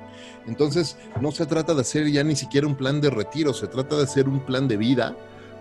[0.47, 3.97] Entonces, no se trata de hacer ya ni siquiera un plan de retiro, se trata
[3.97, 5.17] de hacer un plan de vida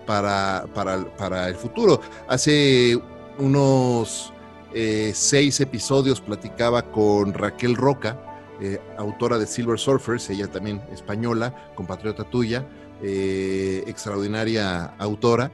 [0.08, 2.01] para, para, para el futuro.
[2.27, 2.99] Hace
[3.38, 4.34] unos
[4.73, 8.17] eh, seis episodios platicaba con Raquel Roca,
[8.62, 12.65] eh, autora de Silver Surfers, ella también española, compatriota tuya,
[13.01, 15.51] eh, extraordinaria autora.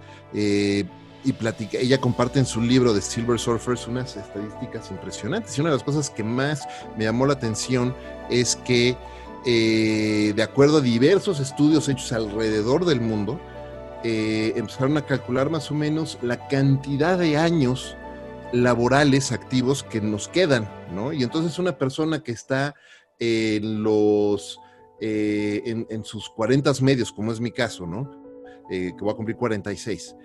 [1.24, 5.58] y platica, ella comparte en su libro de Silver Surfers unas estadísticas impresionantes.
[5.58, 6.66] Y una de las cosas que más
[6.98, 7.94] me llamó la atención
[8.30, 8.96] es que,
[9.44, 13.42] de acuerdo a diversos estudios hechos alrededor del mundo,
[14.04, 17.98] empezaron a calcular más o menos la cantidad de años
[18.54, 21.14] laborales activos que nos quedan, ¿no?
[21.14, 22.76] Y entonces una persona que está
[23.20, 24.60] en los,
[25.00, 28.10] eh, en, sus 40 medios, como es mi caso, ¿no?
[28.70, 30.16] Eh, que voy a cumplir 46,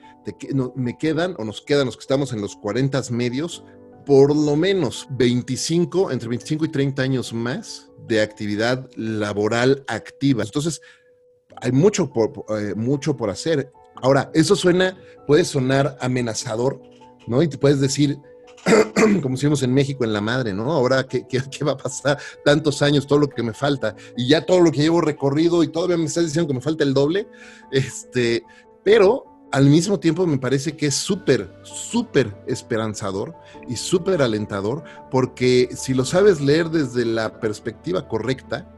[0.74, 3.64] me quedan o nos quedan los que estamos en los 40 medios
[4.04, 10.42] por lo menos 25, entre 25 y 30 años más de actividad laboral activa.
[10.42, 10.80] Entonces,
[11.56, 13.72] hay mucho por, eh, mucho por hacer.
[13.96, 16.82] Ahora, eso suena, puede sonar amenazador,
[17.26, 17.42] ¿no?
[17.42, 18.18] Y te puedes decir,
[19.22, 20.72] como decimos en México, en la madre, ¿no?
[20.72, 22.18] Ahora, ¿qué, ¿qué, va a pasar?
[22.44, 25.68] Tantos años, todo lo que me falta, y ya todo lo que llevo recorrido y
[25.68, 27.28] todavía me estás diciendo que me falta el doble,
[27.70, 28.44] este,
[28.84, 33.34] pero al mismo tiempo me parece que es súper, súper esperanzador
[33.68, 38.72] y súper alentador, porque si lo sabes leer desde la perspectiva correcta,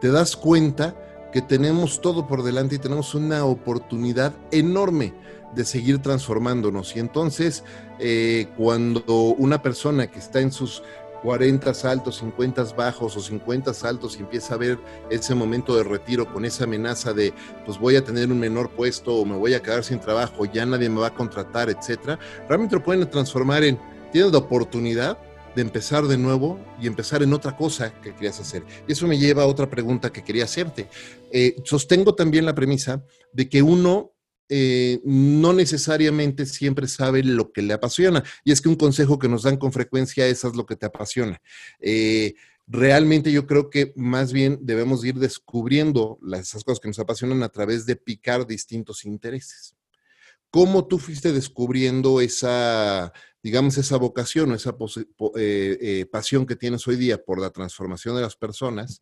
[0.00, 0.94] te das cuenta
[1.32, 5.14] que tenemos todo por delante y tenemos una oportunidad enorme
[5.54, 6.94] de seguir transformándonos.
[6.96, 7.64] Y entonces,
[7.98, 10.82] eh, cuando una persona que está en sus
[11.22, 14.78] 40 saltos, 50 bajos o 50 saltos y empieza a ver
[15.10, 17.34] ese momento de retiro con esa amenaza de
[17.66, 20.64] pues voy a tener un menor puesto o me voy a quedar sin trabajo, ya
[20.64, 23.78] nadie me va a contratar, etcétera, realmente lo pueden transformar en
[24.12, 25.18] tienes la oportunidad
[25.54, 28.64] de empezar de nuevo y empezar en otra cosa que querías hacer.
[28.86, 30.88] Y eso me lleva a otra pregunta que quería hacerte.
[31.32, 34.12] Eh, sostengo también la premisa de que uno
[34.52, 38.24] eh, no necesariamente siempre sabe lo que le apasiona.
[38.44, 40.86] Y es que un consejo que nos dan con frecuencia es haz lo que te
[40.86, 41.40] apasiona.
[41.78, 42.34] Eh,
[42.66, 47.44] realmente yo creo que más bien debemos ir descubriendo las, esas cosas que nos apasionan
[47.44, 49.76] a través de picar distintos intereses.
[50.50, 53.12] ¿Cómo tú fuiste descubriendo esa,
[53.44, 54.76] digamos, esa vocación o esa
[55.36, 59.00] eh, pasión que tienes hoy día por la transformación de las personas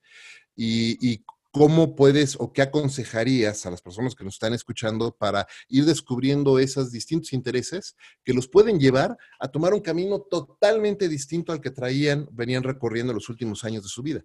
[0.54, 1.24] y, y
[1.58, 6.60] ¿cómo puedes o qué aconsejarías a las personas que nos están escuchando para ir descubriendo
[6.60, 11.72] esos distintos intereses que los pueden llevar a tomar un camino totalmente distinto al que
[11.72, 14.24] traían, venían recorriendo los últimos años de su vida?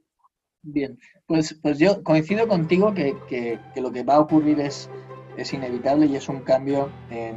[0.61, 4.87] Bien, pues, pues yo coincido contigo que, que, lo que va a ocurrir es,
[5.35, 7.35] es inevitable y es un cambio en,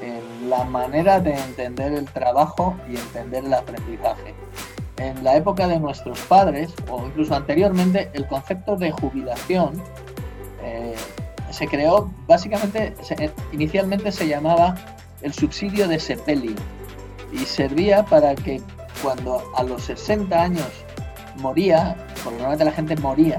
[0.00, 4.34] en la manera de entender el trabajo y entender el aprendizaje
[4.98, 9.82] en la época de nuestros padres, o incluso anteriormente, el concepto de jubilación
[10.62, 10.94] eh,
[11.50, 12.94] se creó, básicamente,
[13.52, 14.74] inicialmente se llamaba
[15.22, 16.54] el subsidio de sepelio
[17.32, 18.60] y servía para que
[19.02, 20.68] cuando a los 60 años
[21.36, 23.38] moría, porque normalmente la gente moría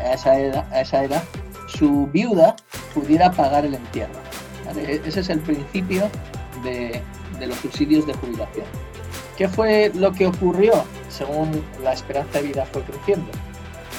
[0.00, 1.22] a esa edad, a esa edad
[1.66, 2.56] su viuda
[2.94, 4.14] pudiera pagar el entierro.
[4.76, 6.08] E-, ese es el principio
[6.62, 7.02] de
[7.46, 8.66] los subsidios de jubilación.
[9.38, 10.72] ¿Qué fue lo que ocurrió
[11.08, 13.30] según la esperanza de vida fue creciendo?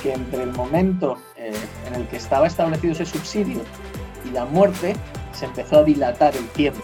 [0.04, 1.54] Que entre el momento eh,
[1.88, 3.62] en el que estaba establecido ese subsidio
[4.26, 4.98] y la muerte
[5.32, 6.84] se empezó a dilatar el tiempo.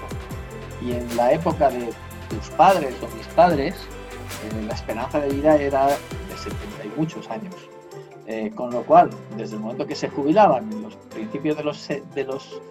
[0.82, 1.90] Y en la época de
[2.30, 7.30] tus padres o mis padres, eh, la esperanza de vida era de 70 y muchos
[7.30, 7.56] años.
[8.26, 11.90] Eh, con lo cual, desde el momento que se jubilaban, en los principios de los,
[11.90, 12.62] de los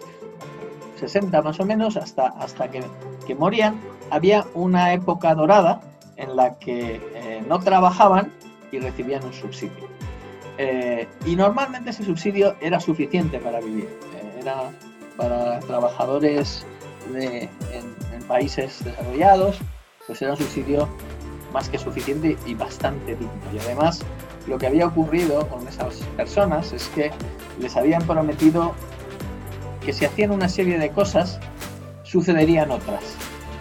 [0.99, 2.83] 60 más o menos, hasta, hasta que,
[3.27, 3.79] que morían,
[4.09, 5.81] había una época dorada
[6.17, 8.31] en la que eh, no trabajaban
[8.71, 9.87] y recibían un subsidio.
[10.57, 13.89] Eh, y normalmente ese subsidio era suficiente para vivir.
[14.15, 14.71] Eh, era
[15.17, 16.65] para trabajadores
[17.11, 17.95] de, en,
[18.27, 19.59] países desarrollados,
[20.07, 20.89] pues era un subsidio
[21.53, 23.29] más que suficiente y bastante digno.
[23.53, 24.01] Y además,
[24.47, 27.11] lo que había ocurrido con esas personas es que
[27.59, 28.73] les habían prometido
[29.85, 31.39] que si hacían una serie de cosas,
[32.03, 33.15] sucederían otras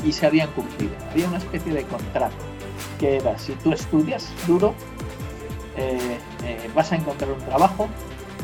[0.05, 0.93] y se habían cumplido.
[1.11, 2.37] Había una especie de contrato
[2.99, 4.75] que era, si tú estudias duro,
[5.77, 7.89] eh, eh, vas a encontrar un trabajo,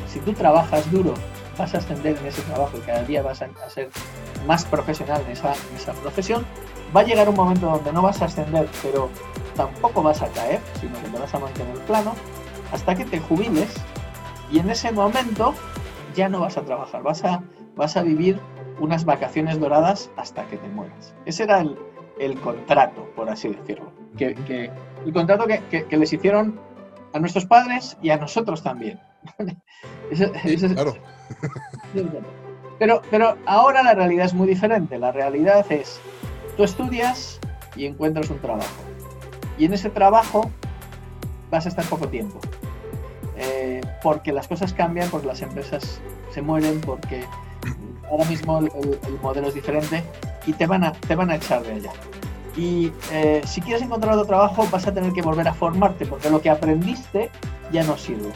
[0.08, 1.14] si tú trabajas duro,
[1.56, 3.90] vas a ascender en ese trabajo y cada día vas a, ser
[4.46, 5.52] más profesional en esa,
[6.02, 6.44] profesión,
[6.96, 9.10] va a llegar un momento donde no vas a ascender, pero
[9.54, 12.14] tampoco vas a caer, sino que te vas a mantener plano,
[12.72, 13.72] hasta que te jubiles.
[14.50, 15.54] Y en ese momento
[16.16, 17.42] ya no vas a trabajar, vas a,
[17.76, 18.40] vas a vivir
[18.80, 21.14] unas vacaciones doradas hasta que te mueras.
[21.26, 21.64] Ese era
[22.18, 23.92] el, contrato, por así decirlo.
[24.16, 24.70] Que,
[25.04, 26.58] el contrato que, les hicieron
[27.12, 28.98] a nuestros padres y a nosotros también.
[30.74, 30.94] claro.
[32.78, 34.98] pero, pero ahora la realidad es muy diferente.
[34.98, 36.00] La realidad es,
[36.56, 37.38] tú estudias
[37.76, 38.82] y encuentras un trabajo.
[39.58, 40.50] Y en ese trabajo
[41.50, 42.40] vas a estar poco tiempo.
[43.36, 46.00] Eh, porque las cosas cambian, porque las empresas
[46.30, 47.24] se mueren, porque
[48.10, 50.02] ahora mismo el, modelo es diferente
[50.46, 51.92] y te van a, te van a echar de allá.
[52.56, 56.28] Y eh, si quieres encontrar otro trabajo vas a tener que volver a formarte porque
[56.28, 57.30] lo que aprendiste
[57.72, 58.30] ya no sirve.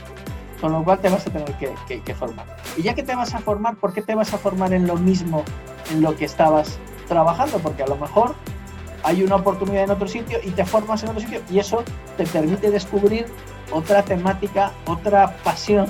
[0.61, 2.47] Con lo cual te vas a tener que, que, formar.
[2.77, 4.97] Y ya que te vas a formar, ¿por qué te vas a formar en lo
[4.97, 5.43] mismo
[5.91, 7.59] en lo que estabas trabajando?
[7.59, 8.35] Porque a lo mejor
[9.03, 11.83] hay una oportunidad en otro sitio y te formas en otro sitio y eso
[12.16, 13.27] te permite descubrir
[13.72, 15.87] otra temática, otra pasión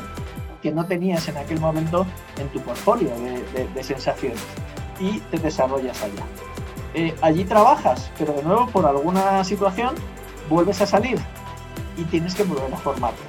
[0.64, 2.06] que no tenías en aquel momento
[2.40, 3.10] en tu portfolio
[3.74, 4.40] de, sensaciones
[4.98, 6.24] y te desarrollas allá.
[6.94, 9.94] eh, allí trabajas, pero de nuevo por alguna situación
[10.48, 11.18] vuelves a salir
[11.98, 13.20] y tienes que volver a formarte,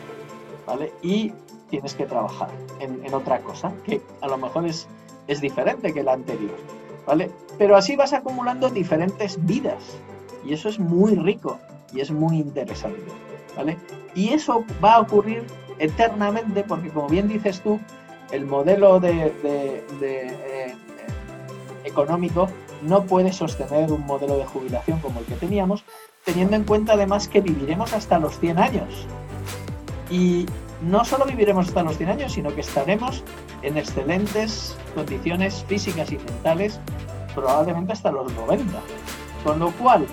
[0.65, 0.93] ¿vale?
[1.01, 1.33] Y
[1.69, 2.47] tienes que trabajar
[2.79, 4.87] en, otra cosa que a lo mejor es,
[5.27, 6.55] es diferente que la anterior,
[7.05, 7.29] ¿vale?
[7.57, 9.83] Pero así vas acumulando diferentes vidas
[10.45, 11.59] y eso es muy rico
[11.91, 13.03] y es muy interesante,
[13.57, 13.77] ¿vale?
[14.15, 15.43] Y eso va a ocurrir
[15.79, 17.79] eternamente porque como bien dices tú,
[18.31, 19.33] el modelo de,
[19.93, 20.75] eh,
[21.83, 22.49] económico
[22.81, 25.83] no puede sostener un modelo de jubilación como el que teníamos,
[26.23, 29.07] teniendo en cuenta además que viviremos hasta los 100 años.
[30.09, 30.45] Y
[30.81, 33.23] no solo viviremos hasta los 100 años, sino que estaremos
[33.61, 36.79] en excelentes condiciones físicas y mentales
[37.33, 38.79] probablemente hasta los 90.
[39.43, 40.05] Con lo cual,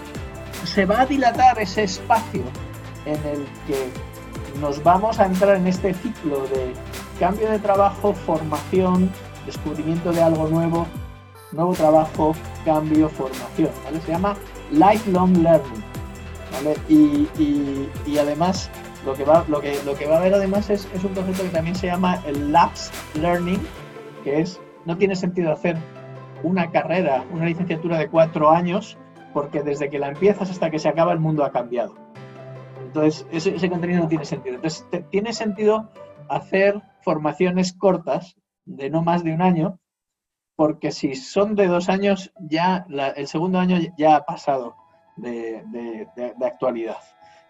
[0.64, 2.42] se va a dilatar ese espacio
[3.04, 3.90] en el que
[4.60, 6.72] nos vamos a entrar en este ciclo de
[7.18, 9.10] cambio de trabajo, formación,
[9.46, 10.86] descubrimiento de algo nuevo,
[11.52, 12.34] nuevo trabajo,
[12.64, 13.70] cambio, formación.
[14.04, 14.36] Se llama
[14.70, 15.82] lifelong learning.
[16.88, 18.70] Y, además
[19.04, 22.52] lo que, va, a haber además es, es un concepto que también se llama el
[22.52, 23.60] lapse learning,
[24.22, 25.76] que es, no tiene sentido hacer
[26.42, 28.98] una carrera, una licenciatura de cuatro años,
[29.32, 32.01] porque desde que la empiezas hasta que se acaba el mundo ha cambiado.
[32.94, 34.56] Entonces, ese, contenido no tiene sentido.
[34.56, 35.88] Entonces, tiene sentido
[36.28, 38.36] hacer formaciones cortas,
[38.66, 39.78] de no más de un año,
[40.56, 42.84] porque si son de dos años, ya
[43.16, 44.76] el segundo año ya ha pasado
[45.16, 46.06] de,
[46.44, 46.98] actualidad.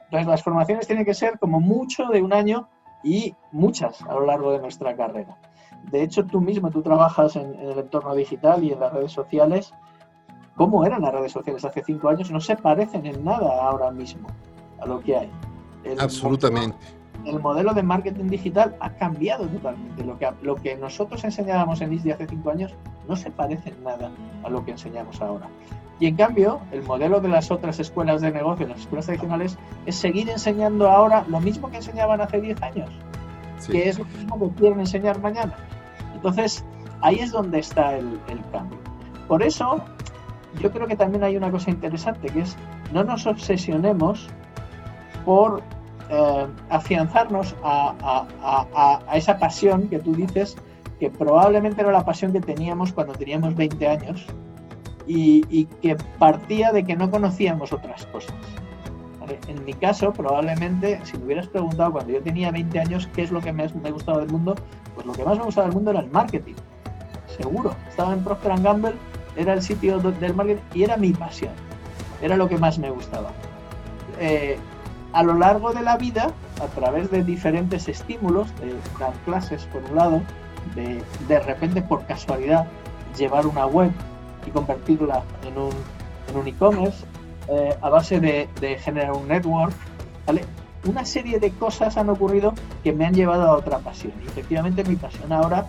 [0.04, 2.68] Entonces, las formaciones tienen que ser como mucho de un año
[3.02, 5.36] y muchas a lo largo de nuestra carrera.
[5.90, 9.10] De hecho, tú mismo, tú trabajas en, en el entorno digital y en las redes
[9.10, 9.74] sociales.
[10.54, 12.30] ¿Cómo eran las redes sociales hace cinco años?
[12.30, 14.28] No se parecen en nada ahora mismo
[14.82, 15.30] a lo que hay.
[15.98, 16.76] Absolutamente.
[17.24, 20.04] el modelo de marketing digital ha cambiado totalmente.
[20.04, 22.74] Lo que, lo que nosotros enseñábamos en ISDI hace cinco años
[23.08, 24.10] no se parece en nada
[24.42, 25.48] a lo que enseñamos ahora.
[26.00, 29.56] Y en cambio, el modelo de las otras escuelas de negocio, las escuelas tradicionales,
[29.86, 32.90] es seguir enseñando ahora lo mismo que enseñaban hace 10 años,
[33.70, 35.54] que es lo mismo que quieren enseñar mañana.
[36.14, 36.64] Entonces,
[37.02, 38.78] ahí es donde está el, el cambio.
[39.28, 39.84] Por eso,
[40.60, 42.56] yo creo que también hay una cosa interesante, que es
[42.92, 44.28] no nos obsesionemos
[45.24, 45.62] por
[46.10, 50.56] eh, afianzarnos a, esa pasión que tú dices,
[51.00, 54.26] que probablemente era la pasión que teníamos cuando teníamos 20 años
[55.06, 58.34] y, que partía de que no conocíamos otras cosas.
[59.48, 63.30] En mi caso, probablemente, si me hubieras preguntado cuando yo tenía 20 años qué es
[63.30, 64.54] lo que más me gustaba del mundo,
[64.94, 66.54] pues lo que más me gustaba del mundo era el marketing.
[67.38, 67.74] Seguro.
[67.88, 68.92] Estaba en Procter Gamble,
[69.36, 71.52] era el sitio del marketing y era mi pasión.
[72.20, 73.30] Era lo que más me gustaba.
[74.20, 74.58] Eh,
[75.12, 79.82] a lo largo de la vida, a través de diferentes estímulos, de dar clases por
[79.84, 80.22] un lado,
[80.74, 82.66] de de repente por casualidad
[83.16, 83.90] llevar una web
[84.46, 85.72] y convertirla en un,
[86.28, 87.04] en un e-commerce,
[87.48, 88.48] eh, a base de,
[88.78, 89.74] generar un network,
[90.26, 90.44] ¿vale?
[90.84, 94.12] Una serie de cosas han ocurrido que me han llevado a otra pasión.
[94.24, 95.66] Y efectivamente mi pasión ahora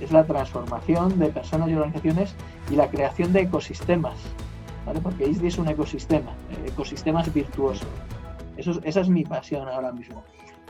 [0.00, 2.34] es la transformación de personas y organizaciones
[2.70, 4.14] y la creación de ecosistemas,
[4.86, 5.00] ¿vale?
[5.00, 7.86] Porque ISDI es un ecosistema, eh, ecosistemas virtuosos.
[8.56, 10.22] Eso, esa es mi pasión ahora mismo.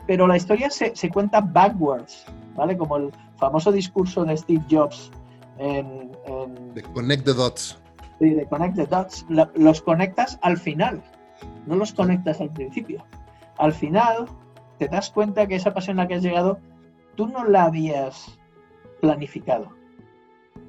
[0.07, 2.25] Pero la historia se, se, cuenta backwards,
[2.55, 2.77] ¿vale?
[2.77, 5.11] Como el famoso discurso de Steve Jobs
[5.57, 6.11] en...
[6.73, 7.79] de Connect the Dots.
[8.19, 9.25] Sí, de Connect the Dots.
[9.55, 11.01] los conectas al final,
[11.65, 13.03] no los conectas al principio.
[13.57, 14.27] Al final
[14.77, 16.59] te das cuenta que esa pasión a la que has llegado,
[17.15, 18.37] tú no la habías
[19.01, 19.69] planificado.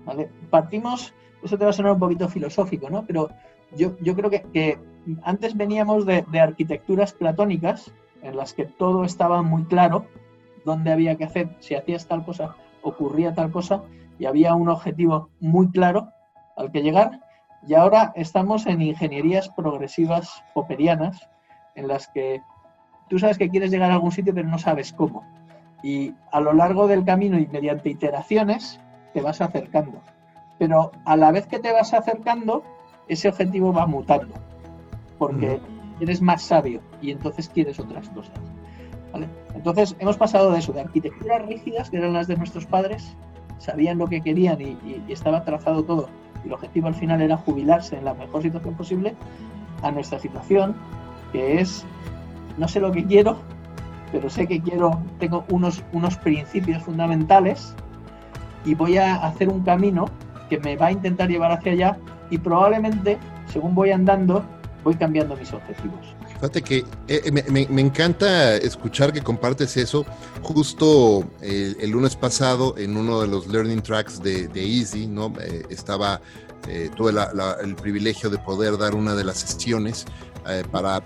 [0.04, 0.30] ¿vale?
[0.50, 1.12] Partimos,
[1.42, 3.04] eso te va a sonar un poquito filosófico, ¿no?
[3.04, 3.30] Pero
[3.76, 4.78] yo, yo creo que, que
[5.22, 7.92] antes veníamos de, arquitecturas platónicas
[8.22, 10.06] en las que todo estaba muy claro,
[10.64, 13.82] dónde había que hacer, si hacías tal cosa, ocurría tal cosa,
[14.18, 16.08] y había un objetivo muy claro
[16.56, 17.20] al que llegar.
[17.68, 21.28] Y ahora estamos en ingenierías progresivas popperianas,
[21.74, 22.42] en las que
[23.08, 25.24] tú sabes que quieres llegar a algún sitio, pero no sabes cómo.
[25.82, 28.80] Y a lo largo del camino y mediante iteraciones
[29.12, 30.00] te vas acercando.
[30.58, 32.64] Pero a la vez que te vas acercando,
[33.08, 34.34] ese objetivo va mutando
[35.18, 35.60] porque
[36.00, 38.34] eres más sabio y entonces quieres otras cosas.
[39.54, 43.16] Entonces hemos pasado de eso, de arquitecturas rígidas, que eran las de nuestros padres,
[43.58, 44.76] sabían lo que querían y,
[45.08, 46.08] estaba trazado todo,
[46.44, 49.14] y el objetivo al final era jubilarse en la mejor situación posible,
[49.82, 50.74] a nuestra situación,
[51.32, 51.84] que es,
[52.58, 53.38] no sé lo que quiero,
[54.12, 57.74] pero sé que quiero, tengo unos, unos principios fundamentales
[58.64, 60.06] y voy a hacer un camino
[60.48, 61.98] que me va a intentar llevar hacia allá
[62.30, 64.44] y probablemente, según voy andando,
[64.86, 66.14] voy cambiando mis objetivos.
[66.34, 70.06] Fíjate que eh, me, encanta escuchar que compartes eso.
[70.42, 75.32] Justo el, lunes pasado, en uno de los learning tracks de, Easy, ¿no?
[75.40, 76.20] Eh, estaba,
[76.68, 77.12] eh, tuve
[77.64, 80.06] el privilegio de poder dar una de las sesiones
[80.70, 81.02] para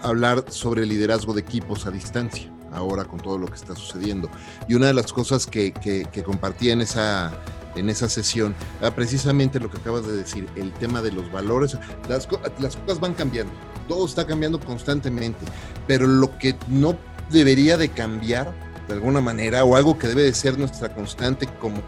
[0.00, 4.30] hablar sobre liderazgo de equipos a distancia, ahora con todo lo que está sucediendo.
[4.66, 7.30] Y una de las cosas que, que, que compartí en esa,
[7.74, 11.76] en esa sesión era precisamente lo que acabas de decir, el tema de los valores.
[12.08, 13.52] Las cosas van cambiando
[13.88, 15.44] todo está cambiando constantemente,
[15.86, 16.96] pero lo que no
[17.30, 18.52] debería de cambiar
[18.88, 21.82] de alguna manera o algo que debe de ser nuestra constante como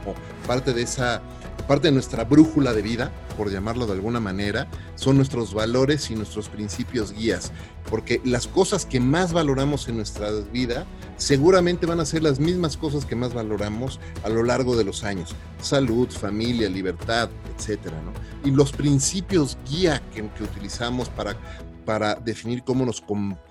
[0.46, 1.22] parte de esa
[1.66, 6.14] parte de nuestra brújula de vida, por llamarlo de alguna manera, son nuestros valores y
[6.14, 7.52] nuestros principios guías,
[7.90, 10.86] porque las cosas que más valoramos en nuestra vida
[11.16, 15.04] seguramente van a ser las mismas cosas que más valoramos a lo largo de los
[15.04, 17.96] años, salud, familia, libertad, etcétera,
[18.44, 21.36] Y los principios guía que utilizamos para
[21.84, 23.02] para definir cómo nos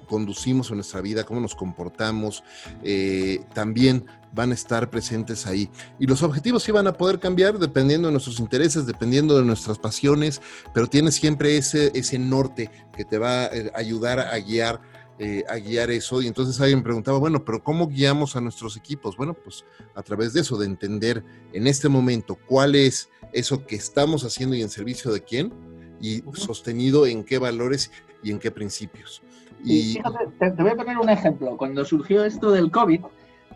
[0.07, 2.43] conducimos en nuestra vida, cómo nos comportamos,
[2.84, 5.69] eh, también van a estar presentes ahí.
[5.99, 9.77] Y los objetivos sí van a poder cambiar dependiendo de nuestros intereses, dependiendo de nuestras
[9.77, 10.41] pasiones,
[10.73, 14.81] pero tienes siempre ese, ese norte que te va a eh, ayudar a guiar.
[15.19, 19.15] Eh, a guiar eso y entonces alguien preguntaba, bueno, pero ¿cómo guiamos a nuestros equipos?
[19.15, 19.63] Bueno, pues
[19.93, 21.23] a través de eso, de entender
[21.53, 25.53] en este momento cuál es eso que estamos haciendo y en servicio de quién
[26.01, 27.91] y sostenido en qué valores
[28.24, 29.21] y en qué principios.
[29.63, 29.95] Y,
[30.39, 31.57] te, voy a poner un ejemplo.
[31.57, 33.01] Cuando surgió esto del COVID,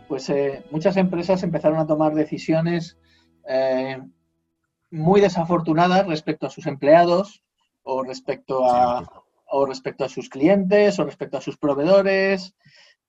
[0.06, 2.96] pues eh, muchas empresas empezaron a tomar decisiones
[3.48, 4.00] eh,
[4.90, 7.42] muy desafortunadas respecto a sus empleados
[7.82, 9.04] o respecto a,
[9.46, 12.54] o respecto a sus clientes o respecto a sus proveedores.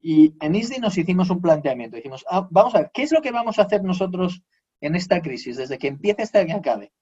[0.02, 1.98] Y en ISDI nos hicimos un planteamiento.
[1.98, 4.44] Dijimos, ah, vamos a ver, ¿qué es lo que vamos a hacer nosotros
[4.82, 6.94] en esta crisis, desde que empiece hasta que acabe?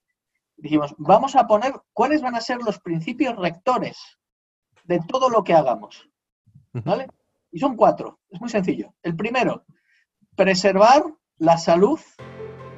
[0.57, 4.17] Dijimos, vamos a poner cuáles van a ser los principios rectores
[4.87, 6.09] de todo lo que hagamos.
[6.73, 7.07] ¿Vale?
[7.51, 8.19] Y son cuatro.
[8.29, 8.93] Es muy sencillo.
[9.03, 9.65] El primero,
[10.35, 11.03] preservar
[11.37, 11.99] la salud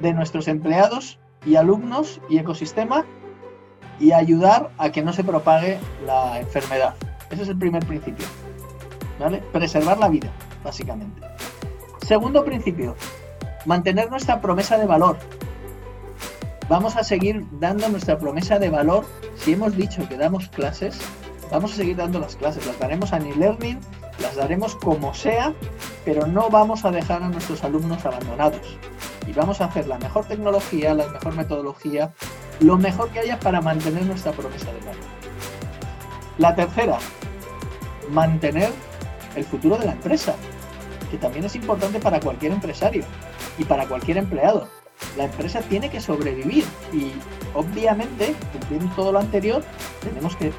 [0.00, 3.04] de nuestros empleados y alumnos y ecosistema
[3.98, 6.94] y ayudar a que no se propague la enfermedad.
[7.30, 8.26] Ese es el primer principio.
[9.18, 9.42] ¿Vale?
[9.52, 10.30] Preservar la vida,
[10.64, 11.20] básicamente.
[12.06, 12.96] Segundo principio,
[13.66, 15.18] mantener nuestra promesa de valor.
[16.68, 19.04] Vamos a seguir dando nuestra promesa de valor.
[19.36, 20.98] Si hemos dicho que damos clases,
[21.50, 23.80] Vamos a seguir dando las clases, las daremos a e-learning,
[24.20, 25.52] las daremos como sea,
[26.04, 28.78] pero no vamos a dejar a nuestros alumnos abandonados.
[29.26, 32.12] Y vamos a hacer la mejor tecnología, la mejor metodología,
[32.60, 35.02] lo mejor que haya para mantener nuestra promesa de valor.
[36.38, 36.98] La tercera,
[38.10, 38.70] mantener
[39.34, 40.36] el futuro de la empresa,
[41.10, 43.04] que también es importante para cualquier empresario
[43.58, 44.79] y para cualquier empleado.
[45.16, 47.12] La empresa tiene que sobrevivir y
[47.54, 49.62] obviamente, cumpliendo todo lo anterior,
[50.02, 50.52] tenemos que,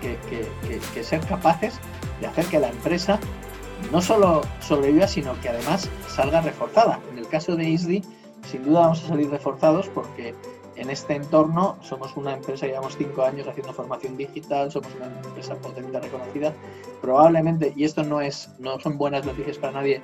[1.03, 1.79] ser capaces
[2.19, 3.19] de hacer que la empresa
[3.91, 6.99] no solo sobreviva, sino que además salga reforzada.
[7.11, 8.03] En el caso de ISDI,
[8.49, 10.35] sin duda vamos a salir reforzados porque
[10.75, 15.55] en este entorno somos una empresa, llevamos cinco años haciendo formación digital, somos una empresa
[15.55, 16.53] potente reconocida.
[17.01, 20.01] Probablemente, y esto no es, no son buenas noticias para nadie,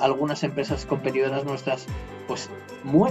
[0.00, 1.86] algunas empresas competidoras nuestras,
[2.26, 2.50] pues
[2.84, 3.10] muy,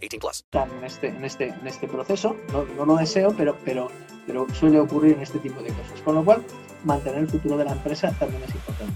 [0.00, 0.44] 18 plus.
[0.52, 3.88] En este, en este, en este proceso, no, no lo deseo, pero, pero,
[4.26, 6.00] pero suele ocurrir en este tipo de cosas.
[6.04, 6.42] Con lo cual,
[6.84, 8.94] mantener el futuro de la empresa también es importante.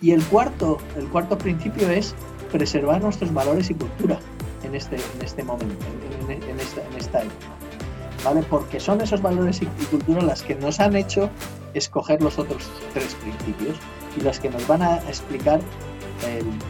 [0.00, 2.14] Y el cuarto, el cuarto principio es
[2.50, 4.18] preservar nuestros valores y cultura
[4.62, 5.84] en este, en este momento,
[6.28, 7.46] en, esta, en esta época.
[8.24, 8.42] ¿Vale?
[8.42, 11.30] Porque son esos valores y, cultura las que nos han hecho
[11.74, 13.76] escoger los otros tres principios
[14.18, 15.60] y las que nos van a explicar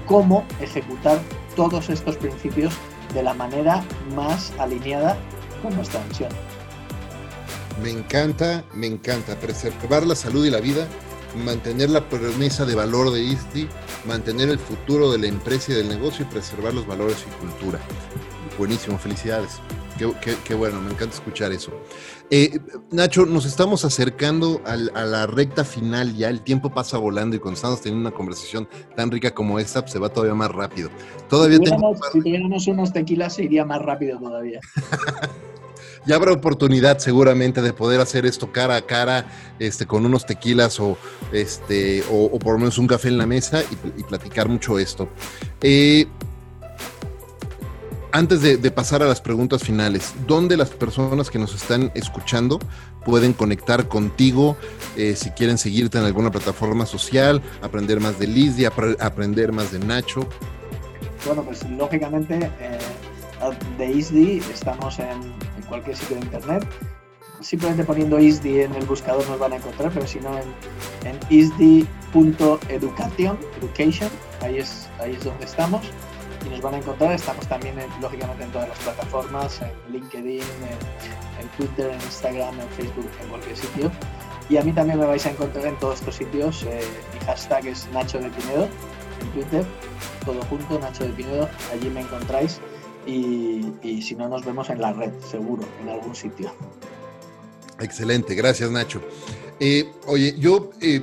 [0.06, 1.18] cómo ejecutar
[1.56, 2.72] todos estos principios
[3.14, 3.84] de la manera
[4.14, 5.16] más alineada
[5.62, 6.30] con nuestra misión.
[7.82, 10.86] Me encanta, me encanta preservar la salud y la vida,
[11.44, 13.68] mantener la promesa de valor de ISDI,
[14.06, 17.78] mantener el futuro de la empresa y del negocio y preservar los valores y cultura.
[18.58, 19.60] Buenísimo, felicidades.
[20.44, 21.72] Qué, bueno, me encanta escuchar eso.
[22.30, 22.58] Eh,
[22.90, 27.56] Nacho, nos estamos acercando a la recta final ya, el tiempo pasa volando y cuando
[27.56, 30.88] estamos teniendo una conversación tan rica como esta, pues, se va todavía más rápido.
[31.28, 31.64] Todavía si
[32.12, 34.60] tuviéramos, unos tequilas, se iría más rápido todavía.
[36.06, 39.26] ya habrá oportunidad seguramente de poder hacer esto cara a cara,
[39.58, 40.96] este, con unos tequilas o,
[41.30, 43.62] este, o, por lo menos un café en la mesa
[43.98, 45.10] y, platicar mucho esto.
[45.60, 46.06] Eh,
[48.12, 52.58] antes de, pasar a las preguntas finales, ¿dónde las personas que nos están escuchando
[53.04, 54.56] pueden conectar contigo
[54.96, 58.56] eh, si quieren seguirte en alguna plataforma social, aprender más de Liz
[59.00, 60.26] aprender más de Nacho?
[61.26, 62.78] Bueno, pues lógicamente eh,
[63.78, 65.32] de ISDI estamos en,
[65.68, 66.66] cualquier sitio de internet.
[67.40, 70.44] Simplemente poniendo ISDI en el buscador nos van a encontrar, pero si no en,
[71.08, 74.10] en isdi.education, education,
[74.42, 75.82] ahí es, ahí es donde estamos
[76.44, 77.12] y nos van a encontrar.
[77.12, 83.10] Estamos también, lógicamente, en todas las plataformas, en LinkedIn, en, Twitter, en Instagram, en Facebook,
[83.22, 83.90] en cualquier sitio.
[84.48, 86.62] Y a mí también me vais a encontrar en todos estos sitios.
[86.64, 86.80] Eh,
[87.14, 88.68] mi hashtag es Nacho de Pinedo
[89.20, 89.64] en Twitter,
[90.24, 92.60] todo junto, Nacho de Pinedo, allí me encontráis.
[93.06, 96.52] Y, y si no, nos vemos en la red, seguro, en algún sitio.
[97.80, 99.00] Excelente, gracias Nacho.
[99.58, 101.00] Eh, oye, yo eh,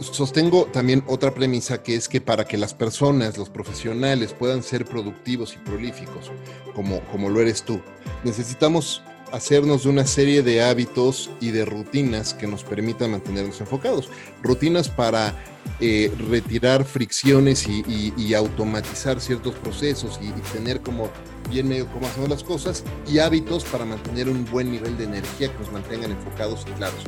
[0.00, 4.84] sostengo también otra premisa que es que para que las personas, los profesionales puedan ser
[4.84, 6.30] productivos y prolíficos,
[6.74, 7.80] como, como lo eres tú,
[8.24, 9.02] necesitamos
[9.34, 14.08] hacernos de una serie de hábitos y de rutinas que nos permitan mantenernos enfocados.
[14.42, 15.34] Rutinas para
[15.80, 21.08] eh, retirar fricciones y, automatizar ciertos procesos y, tener como
[21.50, 25.52] bien medio cómo hacemos las cosas y hábitos para mantener un buen nivel de energía
[25.52, 27.04] que nos mantengan enfocados y claros.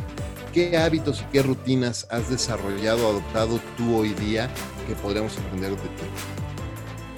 [0.57, 4.49] ¿Qué hábitos y qué rutinas has desarrollado, adoptado tú hoy día
[4.89, 6.07] que podríamos aprender de ti?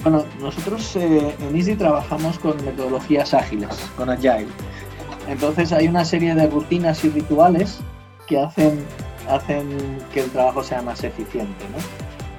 [0.03, 4.49] Bueno, nosotros eh, en Easy trabajamos con metodologías ágiles, con Agile.
[5.29, 7.79] Entonces hay una serie de rutinas y rituales
[8.27, 8.85] que hacen,
[9.29, 9.69] hacen
[10.13, 11.65] que el trabajo sea más eficiente.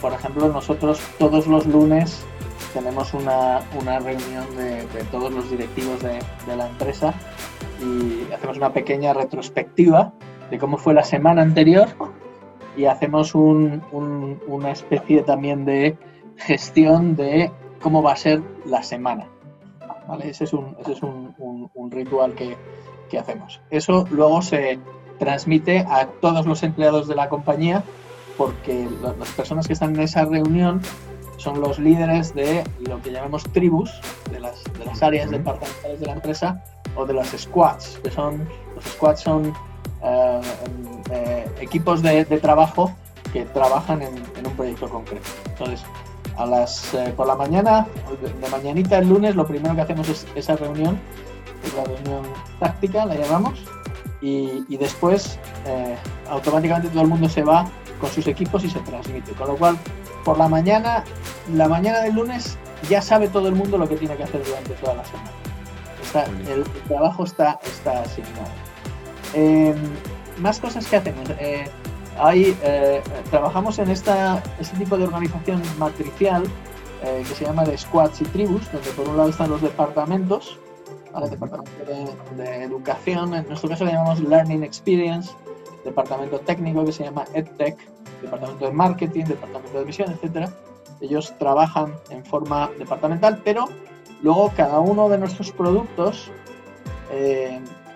[0.02, 2.20] Por ejemplo, nosotros todos los lunes
[2.74, 3.62] tenemos una,
[4.02, 7.14] reunión de, todos los directivos de, de la empresa
[7.82, 10.12] y hacemos una pequeña retrospectiva
[10.50, 11.88] de cómo fue la semana anterior
[12.76, 15.98] y hacemos una especie también de
[16.38, 19.28] gestión de cómo va a ser la semana.
[20.24, 22.58] Ese es un, ese es un, ritual que,
[23.18, 23.60] hacemos.
[23.70, 24.80] Eso luego se
[25.18, 27.84] transmite a todos los empleados de la compañía
[28.38, 30.82] porque las personas que están en esa reunión
[31.38, 34.00] son los líderes de lo que llamamos tribus,
[34.32, 36.64] de las, de las áreas departamentales de la empresa
[36.96, 39.54] o de las squads, que son, los squads son
[40.02, 40.42] eh,
[41.12, 42.94] eh, equipos de, trabajo
[43.34, 44.14] que trabajan en,
[44.46, 45.28] un proyecto concreto.
[45.46, 45.84] Entonces,
[46.38, 47.86] a las, eh, por la mañana,
[48.22, 51.00] de, mañanita el lunes, lo primero que hacemos es esa reunión,
[51.64, 52.24] es la reunión
[52.60, 53.66] táctica, la llamamos,
[54.22, 55.40] y, después
[56.30, 57.66] automáticamente todo el mundo se va
[58.00, 59.32] con sus equipos y se transmite.
[59.34, 59.78] Con lo cual,
[60.24, 61.04] por la mañana,
[61.54, 62.58] la mañana del lunes,
[62.90, 66.52] ya sabe todo el mundo lo que tiene que hacer durante toda la semana.
[66.52, 68.69] el, trabajo está, está asignado.
[69.34, 69.76] Em,
[70.40, 71.30] más cosas que hacemos.
[71.40, 71.70] Eh,
[72.34, 76.44] eh, trabajamos en esta, este tipo de organización matricial
[77.04, 80.60] eh, que se llama de squads y tribus, donde por un lado están los departamentos,
[81.30, 81.72] departamento
[82.38, 85.32] de, educación, en nuestro caso le llamamos Learning Experience,
[85.84, 87.78] departamento técnico que se llama EdTech,
[88.22, 90.50] departamento de marketing, departamento de misión, etc.
[91.02, 93.66] Ellos trabajan en forma departamental, pero
[94.22, 96.32] luego cada uno de nuestros productos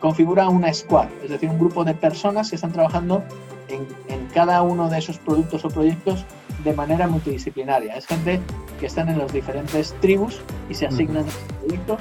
[0.04, 3.24] configura una squad, es decir, un grupo de personas que están trabajando
[3.70, 3.88] en,
[4.34, 6.26] cada uno de esos productos o proyectos
[6.66, 7.96] de manera multidisciplinaria.
[7.96, 8.42] Es gente
[8.82, 11.98] que están en las diferentes tribus y se asignan a ese proyecto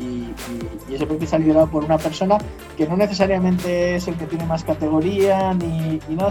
[0.00, 0.32] y,
[0.92, 2.38] ese proyecto está liderado por una persona
[2.76, 6.28] que no necesariamente es el que tiene más categoría ni, no,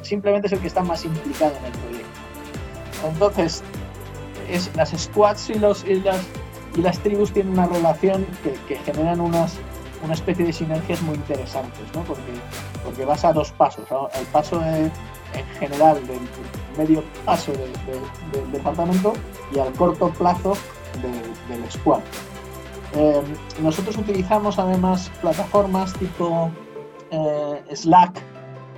[0.00, 2.08] simplemente es el que está más implicado en el proyecto.
[3.12, 3.62] Entonces,
[4.48, 6.20] es, las squads y, los, y, las,
[6.74, 9.58] y las tribus tienen una relación que, que generan unas
[10.02, 12.02] una especie de sinergias muy interesantes, ¿no?
[12.02, 12.32] porque,
[12.84, 13.84] porque vas a dos pasos.
[14.18, 14.90] El paso en
[15.58, 16.20] general del
[16.76, 19.12] medio paso del departamento
[19.52, 20.54] y al corto plazo
[21.02, 22.00] del squad.
[22.94, 23.22] Eh,
[23.62, 26.50] nosotros utilizamos además plataformas tipo
[27.10, 28.18] eh, Slack,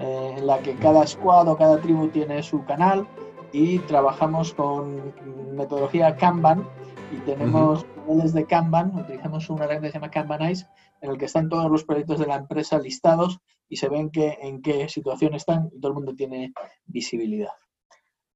[0.00, 3.06] eh, en la que cada squad o cada tribu tiene su canal
[3.52, 5.12] y trabajamos con
[5.54, 6.66] metodología Kanban
[7.12, 10.66] y tenemos niveles de Kanban, utilizamos una herramienta que se llama Kanbanize,
[11.00, 13.38] en el que están todos los proyectos de la empresa listados
[13.68, 16.52] y se ven que, en qué situación están y todo el mundo tiene
[16.84, 17.52] visibilidad.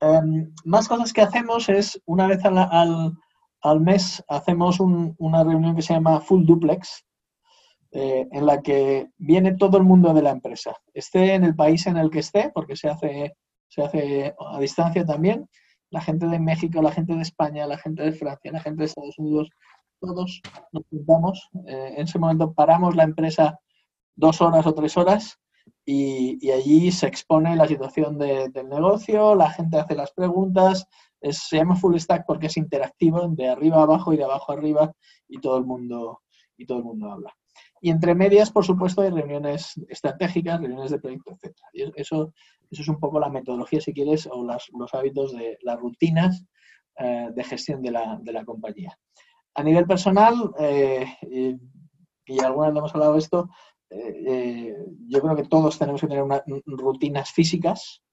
[0.01, 3.17] Em, más cosas que hacemos es, una vez al,
[3.65, 7.05] al mes hacemos una reunión que se llama Full Duplex,
[7.97, 11.87] eh, en la que viene todo el mundo de la empresa, esté en el país
[11.87, 13.37] en el que esté, porque se hace,
[13.69, 15.49] se hace a distancia también,
[15.91, 18.87] la gente de México, la gente de España, la gente de Francia, la gente de
[18.87, 19.49] Estados Unidos,
[20.07, 20.43] todos
[20.73, 21.51] nos juntamos.
[21.67, 23.59] Eh, en ese momento paramos la empresa
[24.17, 25.39] dos horas o tres horas
[25.85, 30.87] y, allí se expone la situación del negocio, la gente hace las preguntas,
[31.21, 34.57] se llama full stack porque es interactivo, de arriba a abajo y de abajo a
[34.57, 34.93] arriba,
[35.29, 36.23] y todo el mundo,
[36.57, 37.35] y todo el mundo habla.
[37.81, 41.55] Y entre medias, por supuesto, hay reuniones estratégicas, reuniones de proyecto, etc.
[41.73, 42.33] Y eso,
[42.71, 46.45] eso es un poco la metodología, si quieres, o los hábitos de las rutinas
[46.99, 48.97] eh, de gestión de la, de la, compañía.
[49.55, 51.07] A nivel personal, eh,
[52.27, 53.51] y, alguna vez hemos hablado de esto,
[53.91, 54.75] eh,
[55.09, 56.25] yo creo que todos tenemos que tener
[56.67, 58.05] rutinas físicas,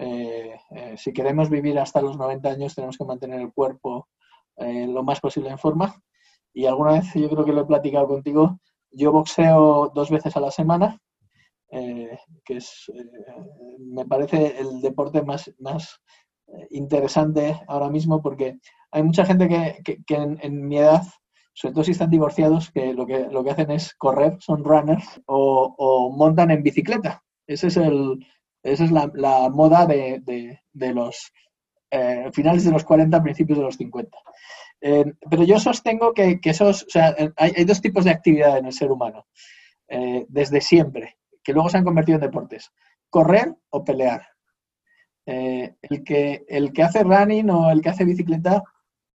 [0.00, 4.08] eh, eh, si queremos vivir hasta los 90 años, tenemos que mantener el cuerpo
[4.56, 6.00] eh, lo más posible en forma.
[6.54, 8.60] Y alguna vez, yo creo que lo he platicado contigo,
[8.92, 10.98] yo boxeo dos veces a la semana,
[11.70, 12.90] que es,
[13.78, 16.00] me parece el deporte más, más
[16.70, 18.58] interesante ahora mismo porque
[18.90, 21.02] hay mucha gente que, en, mi edad
[21.58, 25.20] sobre todo si están divorciados, que lo que, lo que hacen es correr, son runners,
[25.26, 27.24] o, montan en bicicleta.
[27.48, 28.24] Ese es el,
[28.62, 31.32] esa es la, moda de, los
[31.90, 34.16] eh, finales de los 40, principios de los 50.
[34.82, 38.72] Eh, pero yo sostengo que, esos, o sea, hay, dos tipos de actividad en el
[38.72, 39.26] ser humano,
[39.88, 42.70] eh, desde siempre, que luego se han convertido en deportes.
[43.10, 44.28] Correr o pelear.
[45.26, 48.62] el, que, el que hace running o el que hace bicicleta,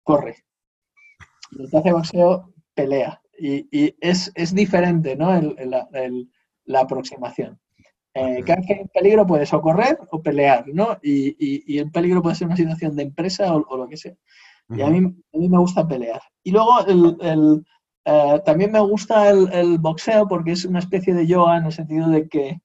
[0.03, 0.35] corre.
[1.57, 3.21] El que hace boxeo, pelea.
[3.37, 5.31] Y, es, diferente ¿no?
[6.65, 7.59] la aproximación.
[8.13, 10.97] Eh, cada que hay un peligro puedes o correr o pelear, ¿no?
[11.01, 14.15] Y, el peligro puede ser una situación de empresa o, lo que sea.
[14.69, 16.21] Y a mí, a mí me gusta pelear.
[16.43, 17.65] Y luego el,
[18.05, 22.09] eh, también me gusta el, boxeo porque es una especie de yoga en el sentido
[22.09, 22.61] de que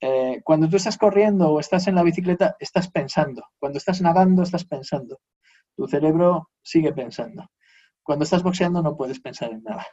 [0.00, 3.42] eh, cuando tú estás corriendo o estás en la bicicleta, estás pensando.
[3.58, 5.18] Cuando estás nadando, estás pensando.
[5.76, 7.50] Tu cerebro sigue pensando.
[8.02, 9.86] Cuando estás boxeando no puedes pensar en nada.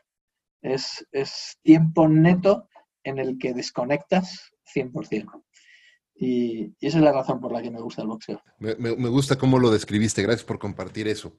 [0.61, 2.67] Es, es tiempo neto
[3.03, 5.43] en el que desconectas 100%.
[6.15, 8.41] Y, y, esa es la razón por la que me gusta el boxeo.
[8.59, 11.34] Me, gusta cómo lo describiste, gracias por compartir eso.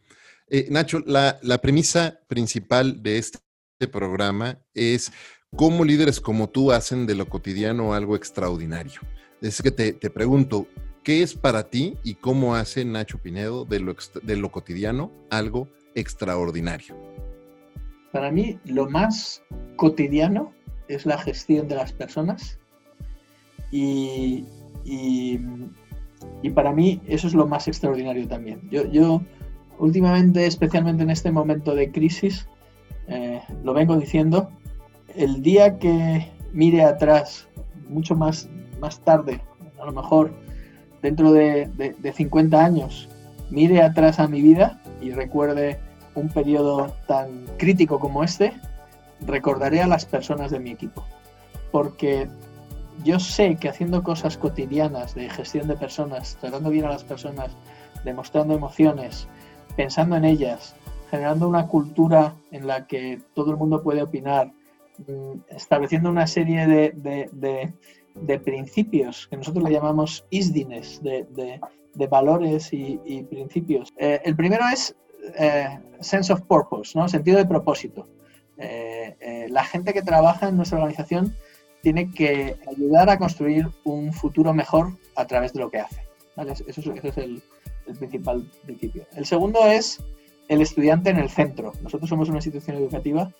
[0.48, 3.38] Eh, Nacho, la, premisa principal de este
[3.90, 5.12] programa es
[5.54, 9.00] cómo líderes como tú hacen de lo cotidiano algo extraordinario.
[9.40, 10.66] Es que te, pregunto,
[11.02, 13.80] ¿qué es para ti y cómo hace Nacho Pinedo de
[14.36, 16.96] lo, cotidiano algo extraordinario?
[18.12, 19.42] Para mí, lo más
[19.76, 20.52] cotidiano
[20.88, 22.58] es la gestión de las personas
[23.70, 24.44] y,
[26.54, 28.68] para mí eso es lo más extraordinario también.
[28.70, 29.22] Yo,
[29.78, 32.46] últimamente, especialmente en este momento de crisis,
[33.08, 34.50] eh, lo vengo diciendo,
[35.16, 37.48] el día que mire atrás,
[37.88, 38.48] mucho más
[39.04, 39.40] tarde,
[39.80, 40.32] a lo mejor
[41.02, 43.08] dentro de, de, de 50 años,
[43.50, 45.78] mire atrás a mi vida y recuerde
[46.14, 48.52] un periodo tan crítico como este,
[49.26, 51.04] recordaré a las personas de mi equipo.
[51.70, 52.28] Porque
[53.04, 57.50] yo sé que haciendo cosas cotidianas de gestión de personas, tratando bien a las personas,
[58.04, 59.26] demostrando emociones,
[59.76, 60.74] pensando en ellas,
[61.10, 64.52] generando una cultura en la que todo el mundo puede opinar,
[64.98, 67.72] mm, estableciendo una serie de,
[68.44, 73.92] principios que nosotros le llamamos ISDINES, de, valores y, principios.
[73.98, 74.94] Eh, el primero es
[75.38, 77.08] eh, sense of purpose, ¿no?
[77.08, 78.08] sentido de propósito.
[78.58, 81.36] Eh, la gente que trabaja en nuestra organización
[81.82, 86.06] tiene que ayudar a construir un futuro mejor a través de lo que hace.
[86.66, 87.42] Eso, es, el,
[87.98, 89.04] principal principio.
[89.16, 90.02] El segundo es
[90.48, 91.72] el estudiante en el centro.
[91.82, 93.30] Nosotros somos una institución educativa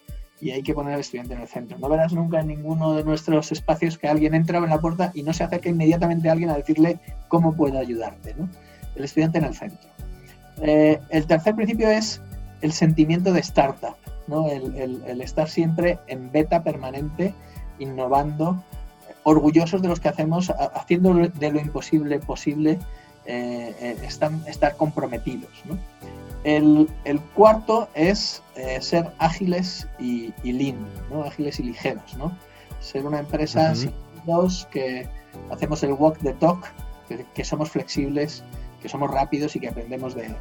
[0.40, 1.78] y hay que poner al estudiante en el centro.
[1.78, 5.22] No verás nunca en ninguno de nuestros espacios que alguien entra en la puerta y
[5.22, 8.34] no se acerca inmediatamente a alguien a decirle cómo puedo ayudarte.
[8.96, 9.88] El estudiante en el centro.
[10.60, 12.20] Eh, el tercer principio es
[12.60, 14.48] el sentimiento de startup, ¿no?
[14.48, 17.34] el, estar siempre en beta permanente
[17.78, 18.62] innovando,
[19.24, 22.78] orgullosos de los que hacemos, haciendo de lo imposible posible,
[23.24, 25.50] eh, eh, están, estar comprometidos.
[26.44, 26.88] El,
[27.34, 31.24] cuarto es eh, ser ágiles y, lean, ¿no?
[31.24, 32.16] ágiles y ligeros.
[32.16, 32.36] ¿no?
[32.80, 33.72] Ser una empresa
[34.70, 35.08] que
[35.50, 36.66] hacemos el walk the talk,
[37.34, 38.42] que, somos flexibles,
[38.80, 40.34] que somos rápidos y que aprendemos de,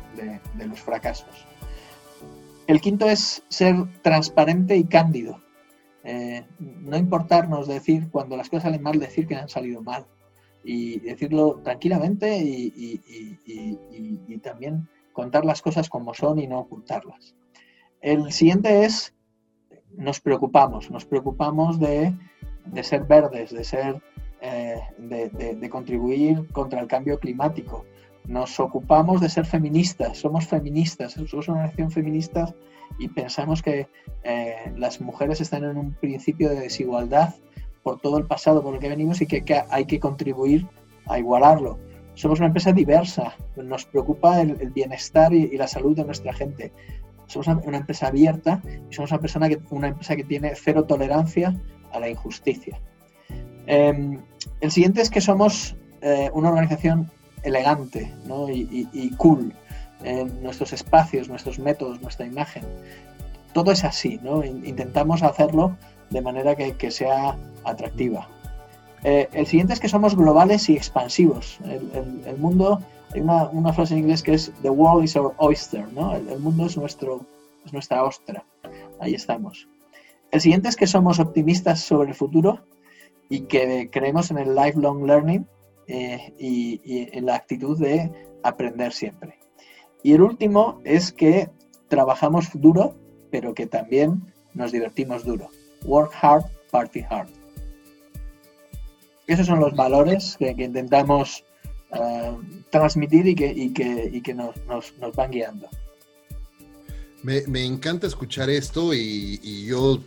[0.56, 1.46] de los fracasos.
[2.68, 5.42] El quinto es ser transparente y cándido.
[6.04, 10.06] Eh, no importarnos decir cuando las cosas salen mal, decir que han salido mal
[10.64, 12.98] y decirlo tranquilamente y,
[14.42, 14.88] también
[15.22, 17.36] contar las cosas como son y no ocultarlas.
[18.02, 19.14] El siguiente es,
[19.96, 22.12] nos preocupamos, nos preocupamos de,
[22.82, 24.02] ser verdes, de, ser,
[24.42, 27.86] eh, de, contribuir contra el cambio climático.
[28.26, 32.56] Nos ocupamos de ser feministas, somos feministas, somos una nación feminista
[32.98, 33.88] y pensamos que
[34.24, 37.36] eh, las mujeres están en un principio de desigualdad
[37.84, 40.68] por todo el pasado por el que venimos y que, hay que contribuir
[41.06, 41.78] a igualarlo.
[42.22, 46.72] Somos una empresa diversa, nos preocupa el, bienestar y, la salud de nuestra gente.
[47.26, 48.62] Somos una, empresa abierta
[48.92, 51.56] y somos una, persona que, una empresa que tiene cero tolerancia
[51.92, 52.80] a la injusticia.
[53.66, 54.22] Em,
[54.60, 57.10] el siguiente es que somos eh, una organización
[57.42, 58.14] elegante
[58.52, 59.52] y cool
[60.44, 62.66] nuestros espacios, nuestros métodos, nuestra imagen.
[63.52, 64.46] Todo es así, ¿no?
[64.46, 65.76] Intentamos hacerlo
[66.12, 68.30] de manera que, sea atractiva.
[69.04, 71.60] Eh, el siguiente es que somos globales y expansivos.
[71.66, 72.82] El, mundo,
[73.14, 76.16] hay una, frase en inglés que es The world is our oyster, ¿no?
[76.16, 77.26] El, mundo es, nuestro,
[77.66, 78.44] es nuestra ostra.
[79.00, 79.68] Ahí estamos.
[80.32, 82.60] El siguiente es que somos optimistas sobre el futuro
[83.30, 85.48] y que creemos en el lifelong learning
[85.88, 86.80] eh, y
[87.18, 88.12] en la actitud de
[88.44, 89.40] aprender siempre.
[90.04, 91.50] Y el último es que
[91.88, 92.96] trabajamos duro,
[93.30, 95.50] pero que también nos divertimos duro.
[95.86, 97.41] Work hard, party hard.
[99.28, 101.44] Esos son los valores que, intentamos
[101.94, 102.38] eh,
[102.70, 103.36] transmitir y
[103.74, 105.70] que, nos, van guiando.
[107.24, 110.00] Me, encanta escuchar esto y, yo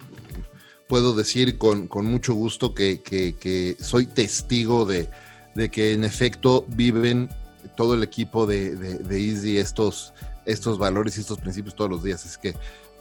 [0.88, 5.08] puedo decir con, mucho gusto que, soy testigo de,
[5.70, 7.28] que en efecto viven
[7.76, 10.12] todo el equipo de, de, Easy estos,
[10.44, 12.26] estos valores y estos principios todos los días.
[12.26, 12.54] Es que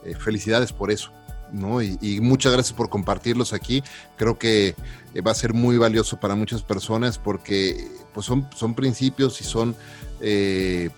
[0.05, 1.11] eh, felicidades por eso.
[1.54, 1.82] ¿No?
[1.82, 3.84] Y, muchas gracias por compartirlos aquí.
[4.18, 4.76] Creo que
[5.14, 9.45] eh, va a ser muy valioso para muchas personas porque pues son, son principios y
[9.45, 9.76] son
[10.20, 10.89] eh,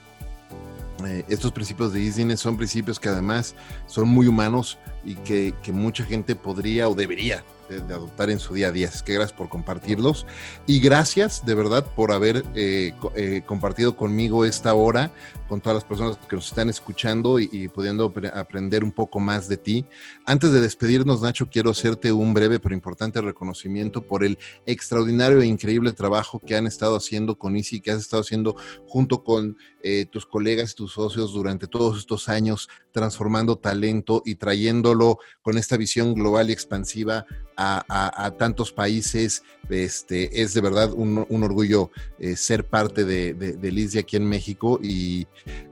[1.28, 3.53] estos principios de Easy son principios que además
[3.86, 8.68] son muy humanos y que mucha gente podría o debería de, adoptar en su día
[8.68, 8.88] a día.
[8.88, 10.26] Es que gracias por compartirlos
[10.66, 15.11] y gracias de verdad por haber eh, eh, compartido conmigo esta hora,
[15.47, 19.57] con todas las personas que nos están escuchando y, pudiendo aprender un poco más de
[19.57, 19.86] ti.
[20.26, 25.45] Antes de despedirnos, Nacho, quiero hacerte un breve pero importante reconocimiento por el extraordinario e
[25.45, 28.55] increíble trabajo que han estado haciendo con ICI, que has estado haciendo
[28.88, 35.20] junto con eh, tus colegas, tus socios durante todos estos años, transformando talento y trayéndolo
[35.41, 37.26] con esta visión global y expansiva
[37.58, 39.43] a, tantos países.
[39.70, 45.28] Este, es de verdad un, orgullo eh, ser parte de, de, aquí en México y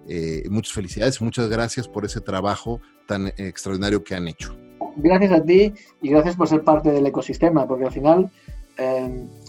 [0.08, 4.58] eh, muchas felicidades, muchas gracias por ese trabajo tan extraordinario que han hecho.
[4.96, 8.32] Gracias a ti y gracias por ser parte del ecosistema, porque al final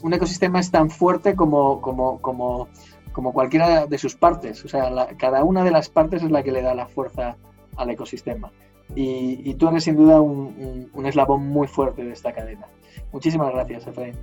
[0.03, 2.69] un ecosistema es tan fuerte como, como, como
[3.15, 4.63] como cualquiera de sus partes.
[4.67, 7.37] O sea, cada una de las partes es la que le da la fuerza
[7.77, 8.53] al ecosistema.
[8.95, 12.67] Y, tú eres sin duda un, un, eslabón muy fuerte de esta cadena.
[13.13, 14.15] Muchísimas gracias, Efraín.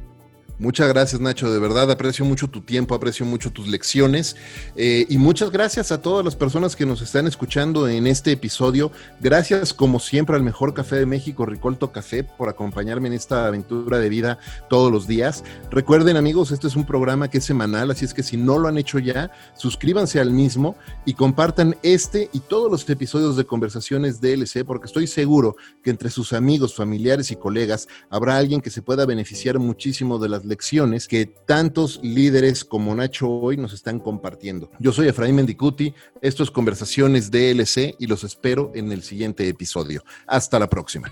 [0.61, 1.51] Muchas gracias, Nacho.
[1.51, 4.35] De verdad, aprecio mucho tu tiempo, aprecio mucho tus lecciones.
[4.75, 8.91] Eh, y muchas gracias a todas las personas que nos están escuchando en este episodio.
[9.19, 13.97] Gracias, como siempre, al mejor café de México, Ricolto Café, por acompañarme en esta aventura
[13.97, 14.37] de vida
[14.69, 15.43] todos los días.
[15.71, 18.67] Recuerden, amigos, este es un programa que es semanal, así es que si no lo
[18.67, 20.75] han hecho ya, suscríbanse al mismo
[21.07, 26.11] y compartan este y todos los episodios de Conversaciones DLC, porque estoy seguro que entre
[26.11, 31.07] sus amigos, familiares y colegas habrá alguien que se pueda beneficiar muchísimo de las lecciones
[31.07, 34.69] que tantos líderes como Nacho hoy nos están compartiendo.
[34.79, 40.03] Yo soy Efraín Mendicuti, esto es Conversaciones DLC y los espero en el siguiente episodio.
[40.27, 41.11] Hasta la próxima.